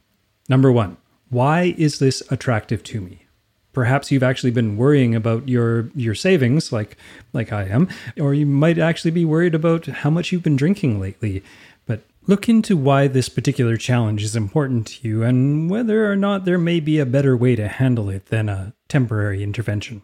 Number 0.48 0.72
one, 0.72 0.96
why 1.28 1.74
is 1.78 2.00
this 2.00 2.22
attractive 2.30 2.82
to 2.84 3.00
me? 3.00 3.26
Perhaps 3.72 4.10
you've 4.10 4.24
actually 4.24 4.50
been 4.50 4.76
worrying 4.76 5.14
about 5.14 5.48
your 5.48 5.90
your 5.94 6.14
savings 6.14 6.72
like 6.72 6.96
like 7.32 7.52
I 7.52 7.66
am, 7.66 7.88
or 8.18 8.34
you 8.34 8.46
might 8.46 8.78
actually 8.78 9.12
be 9.12 9.24
worried 9.24 9.54
about 9.54 9.86
how 9.86 10.10
much 10.10 10.32
you've 10.32 10.42
been 10.42 10.56
drinking 10.56 10.98
lately. 10.98 11.44
But 11.86 12.02
look 12.26 12.48
into 12.48 12.76
why 12.76 13.06
this 13.08 13.28
particular 13.28 13.76
challenge 13.76 14.22
is 14.22 14.36
important 14.36 14.86
to 14.88 15.08
you 15.08 15.22
and 15.22 15.70
whether 15.70 16.10
or 16.10 16.16
not 16.16 16.44
there 16.44 16.58
may 16.58 16.80
be 16.80 16.98
a 16.98 17.06
better 17.06 17.36
way 17.36 17.56
to 17.56 17.68
handle 17.68 18.08
it 18.08 18.26
than 18.26 18.48
a 18.48 18.72
temporary 18.88 19.42
intervention. 19.42 20.02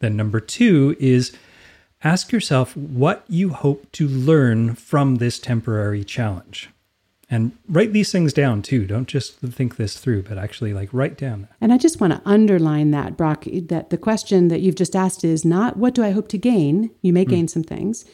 Then, 0.00 0.16
number 0.16 0.40
two 0.40 0.96
is 1.00 1.36
ask 2.04 2.32
yourself 2.32 2.76
what 2.76 3.24
you 3.28 3.50
hope 3.50 3.90
to 3.92 4.06
learn 4.06 4.74
from 4.74 5.16
this 5.16 5.38
temporary 5.38 6.04
challenge. 6.04 6.70
And 7.28 7.52
write 7.68 7.92
these 7.92 8.12
things 8.12 8.32
down 8.32 8.62
too. 8.62 8.86
Don't 8.86 9.08
just 9.08 9.38
think 9.40 9.76
this 9.76 9.98
through, 9.98 10.22
but 10.22 10.38
actually 10.38 10.72
like 10.72 10.88
write 10.92 11.18
down. 11.18 11.48
And 11.60 11.72
I 11.72 11.78
just 11.78 12.00
want 12.00 12.12
to 12.12 12.22
underline 12.24 12.92
that, 12.92 13.16
Brock, 13.16 13.46
that 13.62 13.90
the 13.90 13.98
question 13.98 14.46
that 14.48 14.60
you've 14.60 14.76
just 14.76 14.94
asked 14.94 15.24
is 15.24 15.44
not 15.44 15.76
what 15.76 15.94
do 15.94 16.04
I 16.04 16.12
hope 16.12 16.28
to 16.28 16.38
gain? 16.38 16.90
You 17.02 17.12
may 17.12 17.24
mm. 17.24 17.30
gain 17.30 17.48
some 17.48 17.64
things, 17.64 18.04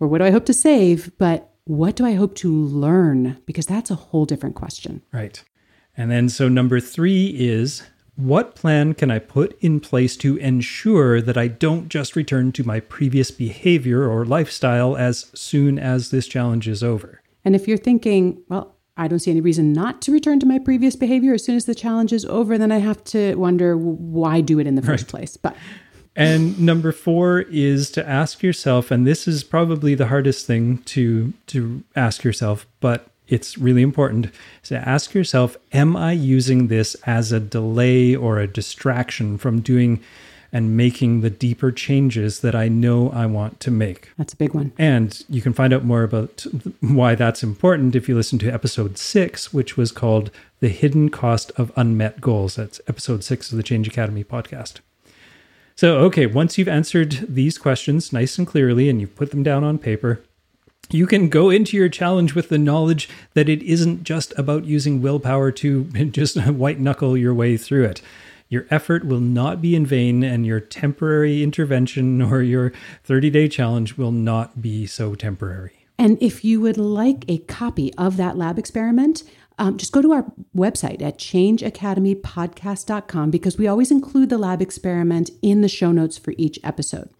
or 0.00 0.06
what 0.06 0.18
do 0.18 0.24
I 0.24 0.30
hope 0.30 0.44
to 0.46 0.54
save, 0.54 1.10
but 1.16 1.50
what 1.68 1.96
do 1.96 2.06
I 2.06 2.14
hope 2.14 2.34
to 2.36 2.50
learn? 2.50 3.36
Because 3.44 3.66
that's 3.66 3.90
a 3.90 3.94
whole 3.94 4.24
different 4.24 4.54
question. 4.54 5.02
Right. 5.12 5.44
And 5.98 6.10
then, 6.10 6.30
so 6.30 6.48
number 6.48 6.80
three 6.80 7.26
is 7.38 7.82
what 8.16 8.54
plan 8.54 8.94
can 8.94 9.10
I 9.10 9.18
put 9.18 9.56
in 9.60 9.78
place 9.78 10.16
to 10.18 10.38
ensure 10.38 11.20
that 11.20 11.36
I 11.36 11.46
don't 11.46 11.90
just 11.90 12.16
return 12.16 12.52
to 12.52 12.64
my 12.64 12.80
previous 12.80 13.30
behavior 13.30 14.08
or 14.08 14.24
lifestyle 14.24 14.96
as 14.96 15.30
soon 15.34 15.78
as 15.78 16.10
this 16.10 16.26
challenge 16.26 16.66
is 16.66 16.82
over? 16.82 17.20
And 17.44 17.54
if 17.54 17.68
you're 17.68 17.76
thinking, 17.76 18.42
well, 18.48 18.74
I 18.96 19.06
don't 19.06 19.18
see 19.18 19.30
any 19.30 19.42
reason 19.42 19.74
not 19.74 20.00
to 20.02 20.12
return 20.12 20.40
to 20.40 20.46
my 20.46 20.58
previous 20.58 20.96
behavior 20.96 21.34
as 21.34 21.44
soon 21.44 21.54
as 21.54 21.66
the 21.66 21.74
challenge 21.74 22.14
is 22.14 22.24
over. 22.24 22.56
Then 22.56 22.72
I 22.72 22.78
have 22.78 23.04
to 23.04 23.34
wonder 23.34 23.76
why 23.76 24.40
do 24.40 24.58
it 24.58 24.66
in 24.66 24.74
the 24.74 24.82
first 24.82 25.04
right. 25.04 25.10
place. 25.10 25.36
But 25.36 25.54
and 26.18 26.60
number 26.60 26.92
four 26.92 27.40
is 27.40 27.90
to 27.92 28.08
ask 28.08 28.42
yourself, 28.42 28.90
and 28.90 29.06
this 29.06 29.26
is 29.28 29.44
probably 29.44 29.94
the 29.94 30.08
hardest 30.08 30.46
thing 30.46 30.78
to 30.78 31.32
to 31.48 31.82
ask 31.96 32.24
yourself, 32.24 32.66
but 32.80 33.08
it's 33.28 33.58
really 33.58 33.82
important 33.82 34.28
to 34.64 34.88
ask 34.88 35.14
yourself, 35.14 35.56
am 35.72 35.96
I 35.96 36.12
using 36.12 36.68
this 36.68 36.94
as 37.04 37.30
a 37.30 37.40
delay 37.40 38.16
or 38.16 38.38
a 38.38 38.46
distraction 38.46 39.36
from 39.36 39.60
doing 39.60 40.00
and 40.52 40.76
making 40.76 41.20
the 41.20 41.30
deeper 41.30 41.70
changes 41.70 42.40
that 42.40 42.54
I 42.54 42.68
know 42.68 43.10
I 43.10 43.26
want 43.26 43.60
to 43.60 43.70
make. 43.70 44.10
That's 44.16 44.32
a 44.32 44.36
big 44.36 44.54
one. 44.54 44.72
And 44.78 45.22
you 45.28 45.42
can 45.42 45.52
find 45.52 45.72
out 45.72 45.84
more 45.84 46.02
about 46.02 46.46
why 46.80 47.14
that's 47.14 47.42
important 47.42 47.94
if 47.94 48.08
you 48.08 48.16
listen 48.16 48.38
to 48.40 48.50
episode 48.50 48.96
six, 48.96 49.52
which 49.52 49.76
was 49.76 49.92
called 49.92 50.30
The 50.60 50.68
Hidden 50.68 51.10
Cost 51.10 51.52
of 51.56 51.72
Unmet 51.76 52.20
Goals. 52.20 52.56
That's 52.56 52.80
episode 52.88 53.24
six 53.24 53.50
of 53.50 53.56
the 53.56 53.62
Change 53.62 53.88
Academy 53.88 54.24
podcast. 54.24 54.80
So, 55.78 55.98
okay, 55.98 56.26
once 56.26 56.58
you've 56.58 56.66
answered 56.66 57.24
these 57.28 57.56
questions 57.56 58.12
nice 58.12 58.36
and 58.36 58.44
clearly 58.44 58.88
and 58.88 59.00
you've 59.00 59.14
put 59.14 59.30
them 59.30 59.44
down 59.44 59.62
on 59.62 59.78
paper, 59.78 60.20
you 60.90 61.06
can 61.06 61.28
go 61.28 61.50
into 61.50 61.76
your 61.76 61.88
challenge 61.88 62.34
with 62.34 62.48
the 62.48 62.58
knowledge 62.58 63.08
that 63.34 63.48
it 63.48 63.62
isn't 63.62 64.02
just 64.02 64.36
about 64.36 64.64
using 64.64 65.00
willpower 65.00 65.52
to 65.52 65.84
just 66.10 66.36
white 66.48 66.80
knuckle 66.80 67.16
your 67.16 67.32
way 67.32 67.56
through 67.56 67.84
it. 67.84 68.02
Your 68.48 68.66
effort 68.72 69.04
will 69.04 69.20
not 69.20 69.62
be 69.62 69.76
in 69.76 69.86
vain, 69.86 70.24
and 70.24 70.44
your 70.44 70.58
temporary 70.58 71.44
intervention 71.44 72.22
or 72.32 72.42
your 72.42 72.72
30 73.04 73.30
day 73.30 73.46
challenge 73.46 73.96
will 73.96 74.10
not 74.10 74.60
be 74.60 74.84
so 74.84 75.14
temporary. 75.14 75.86
And 75.96 76.20
if 76.20 76.44
you 76.44 76.60
would 76.60 76.76
like 76.76 77.24
a 77.28 77.38
copy 77.38 77.94
of 77.94 78.16
that 78.16 78.36
lab 78.36 78.58
experiment, 78.58 79.22
um, 79.58 79.76
just 79.76 79.92
go 79.92 80.00
to 80.00 80.12
our 80.12 80.24
website 80.56 81.02
at 81.02 81.18
changeacademypodcast.com 81.18 83.30
because 83.30 83.58
we 83.58 83.66
always 83.66 83.90
include 83.90 84.30
the 84.30 84.38
lab 84.38 84.62
experiment 84.62 85.30
in 85.42 85.60
the 85.60 85.68
show 85.68 85.92
notes 85.92 86.16
for 86.16 86.32
each 86.38 86.58
episode. 86.62 87.10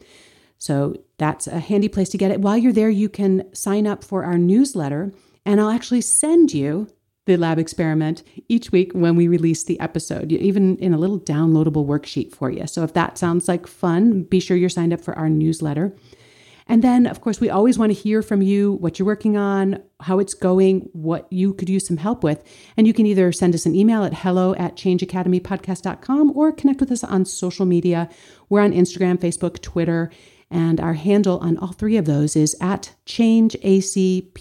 So 0.58 0.96
that's 1.18 1.46
a 1.46 1.60
handy 1.60 1.88
place 1.88 2.08
to 2.10 2.18
get 2.18 2.30
it. 2.30 2.40
While 2.40 2.58
you're 2.58 2.72
there, 2.72 2.90
you 2.90 3.08
can 3.08 3.52
sign 3.54 3.86
up 3.86 4.02
for 4.02 4.24
our 4.24 4.38
newsletter, 4.38 5.12
and 5.44 5.60
I'll 5.60 5.70
actually 5.70 6.00
send 6.00 6.52
you 6.52 6.88
the 7.26 7.36
lab 7.36 7.58
experiment 7.58 8.22
each 8.48 8.72
week 8.72 8.92
when 8.92 9.14
we 9.14 9.28
release 9.28 9.62
the 9.62 9.78
episode, 9.80 10.32
even 10.32 10.76
in 10.78 10.94
a 10.94 10.98
little 10.98 11.20
downloadable 11.20 11.86
worksheet 11.86 12.34
for 12.34 12.50
you. 12.50 12.66
So 12.66 12.84
if 12.84 12.94
that 12.94 13.18
sounds 13.18 13.46
like 13.46 13.66
fun, 13.66 14.22
be 14.22 14.40
sure 14.40 14.56
you're 14.56 14.70
signed 14.70 14.94
up 14.94 15.02
for 15.02 15.16
our 15.16 15.28
newsletter. 15.28 15.94
And 16.68 16.84
then, 16.84 17.06
of 17.06 17.22
course, 17.22 17.40
we 17.40 17.48
always 17.48 17.78
want 17.78 17.90
to 17.92 17.98
hear 17.98 18.20
from 18.20 18.42
you 18.42 18.72
what 18.74 18.98
you're 18.98 19.06
working 19.06 19.38
on, 19.38 19.82
how 20.00 20.18
it's 20.18 20.34
going, 20.34 20.90
what 20.92 21.26
you 21.32 21.54
could 21.54 21.70
use 21.70 21.86
some 21.86 21.96
help 21.96 22.22
with. 22.22 22.44
And 22.76 22.86
you 22.86 22.92
can 22.92 23.06
either 23.06 23.32
send 23.32 23.54
us 23.54 23.64
an 23.64 23.74
email 23.74 24.04
at 24.04 24.12
hello 24.12 24.54
at 24.56 24.76
changeacademypodcast.com 24.76 26.36
or 26.36 26.52
connect 26.52 26.80
with 26.80 26.92
us 26.92 27.02
on 27.02 27.24
social 27.24 27.64
media. 27.64 28.10
We're 28.50 28.60
on 28.60 28.72
Instagram, 28.72 29.16
Facebook, 29.16 29.62
Twitter, 29.62 30.10
and 30.50 30.78
our 30.80 30.94
handle 30.94 31.38
on 31.38 31.56
all 31.58 31.72
three 31.72 31.96
of 31.96 32.04
those 32.04 32.36
is 32.36 32.54
at 32.60 32.94
changeacpod, 33.06 34.32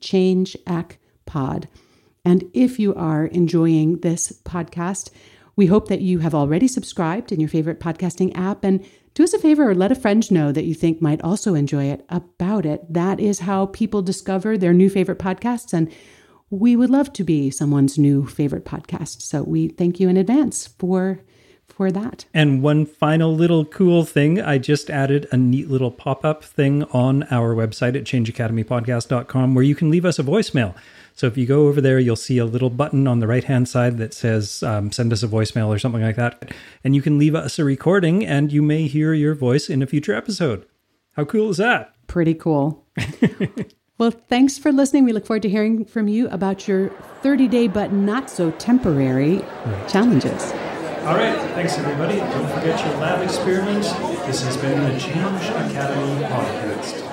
changeacpod. 0.00 1.64
And 2.24 2.50
if 2.52 2.78
you 2.80 2.94
are 2.94 3.26
enjoying 3.26 4.00
this 4.00 4.32
podcast, 4.44 5.10
we 5.54 5.66
hope 5.66 5.88
that 5.88 6.00
you 6.00 6.18
have 6.18 6.34
already 6.34 6.68
subscribed 6.68 7.30
in 7.32 7.40
your 7.40 7.48
favorite 7.48 7.80
podcasting 7.80 8.36
app 8.36 8.64
and 8.64 8.84
do 9.16 9.24
us 9.24 9.32
a 9.32 9.38
favor 9.38 9.70
or 9.70 9.74
let 9.74 9.90
a 9.90 9.94
friend 9.94 10.30
know 10.30 10.52
that 10.52 10.66
you 10.66 10.74
think 10.74 11.00
might 11.00 11.22
also 11.22 11.54
enjoy 11.54 11.84
it 11.84 12.04
about 12.10 12.66
it. 12.66 12.84
That 12.92 13.18
is 13.18 13.38
how 13.38 13.64
people 13.64 14.02
discover 14.02 14.58
their 14.58 14.74
new 14.74 14.90
favorite 14.90 15.18
podcasts. 15.18 15.72
And 15.72 15.90
we 16.50 16.76
would 16.76 16.90
love 16.90 17.14
to 17.14 17.24
be 17.24 17.50
someone's 17.50 17.96
new 17.96 18.26
favorite 18.26 18.66
podcast. 18.66 19.22
So 19.22 19.42
we 19.42 19.68
thank 19.68 19.98
you 19.98 20.10
in 20.10 20.18
advance 20.18 20.66
for 20.66 21.24
for 21.68 21.92
that. 21.92 22.24
And 22.32 22.62
one 22.62 22.86
final 22.86 23.34
little 23.34 23.64
cool 23.64 24.04
thing, 24.04 24.40
I 24.40 24.58
just 24.58 24.88
added 24.88 25.28
a 25.30 25.36
neat 25.36 25.70
little 25.70 25.90
pop-up 25.90 26.42
thing 26.42 26.84
on 26.84 27.24
our 27.24 27.54
website 27.54 27.96
at 27.96 28.04
changeacademypodcast.com 28.04 29.54
where 29.54 29.64
you 29.64 29.74
can 29.74 29.90
leave 29.90 30.04
us 30.04 30.18
a 30.18 30.22
voicemail. 30.22 30.74
So 31.14 31.26
if 31.26 31.38
you 31.38 31.46
go 31.46 31.66
over 31.68 31.80
there, 31.80 31.98
you'll 31.98 32.16
see 32.16 32.38
a 32.38 32.44
little 32.44 32.68
button 32.68 33.06
on 33.06 33.20
the 33.20 33.26
right 33.26 33.44
hand 33.44 33.68
side 33.68 33.96
that 33.98 34.12
says 34.12 34.62
um, 34.62 34.92
send 34.92 35.12
us 35.12 35.22
a 35.22 35.28
voicemail 35.28 35.68
or 35.68 35.78
something 35.78 36.02
like 36.02 36.16
that. 36.16 36.54
And 36.84 36.94
you 36.94 37.00
can 37.00 37.18
leave 37.18 37.34
us 37.34 37.58
a 37.58 37.64
recording 37.64 38.24
and 38.24 38.52
you 38.52 38.60
may 38.60 38.86
hear 38.86 39.14
your 39.14 39.34
voice 39.34 39.70
in 39.70 39.82
a 39.82 39.86
future 39.86 40.14
episode. 40.14 40.66
How 41.14 41.24
cool 41.24 41.50
is 41.50 41.56
that? 41.56 41.94
Pretty 42.06 42.34
cool. 42.34 42.84
well, 43.98 44.10
thanks 44.10 44.58
for 44.58 44.70
listening. 44.70 45.04
We 45.04 45.14
look 45.14 45.24
forward 45.24 45.42
to 45.42 45.48
hearing 45.48 45.86
from 45.86 46.08
you 46.08 46.28
about 46.28 46.68
your 46.68 46.90
30 47.22 47.48
day 47.48 47.66
but 47.66 47.92
not 47.92 48.28
so 48.28 48.50
temporary 48.52 49.38
right. 49.38 49.88
challenges. 49.88 50.52
All 51.06 51.14
right. 51.14 51.38
Thanks, 51.54 51.78
everybody. 51.78 52.16
Don't 52.16 52.48
forget 52.48 52.84
your 52.84 52.96
lab 52.96 53.22
experiments. 53.22 53.92
This 54.26 54.42
has 54.42 54.56
been 54.56 54.92
the 54.92 54.98
Change 54.98 55.14
Academy 55.50 56.24
podcast. 56.24 57.05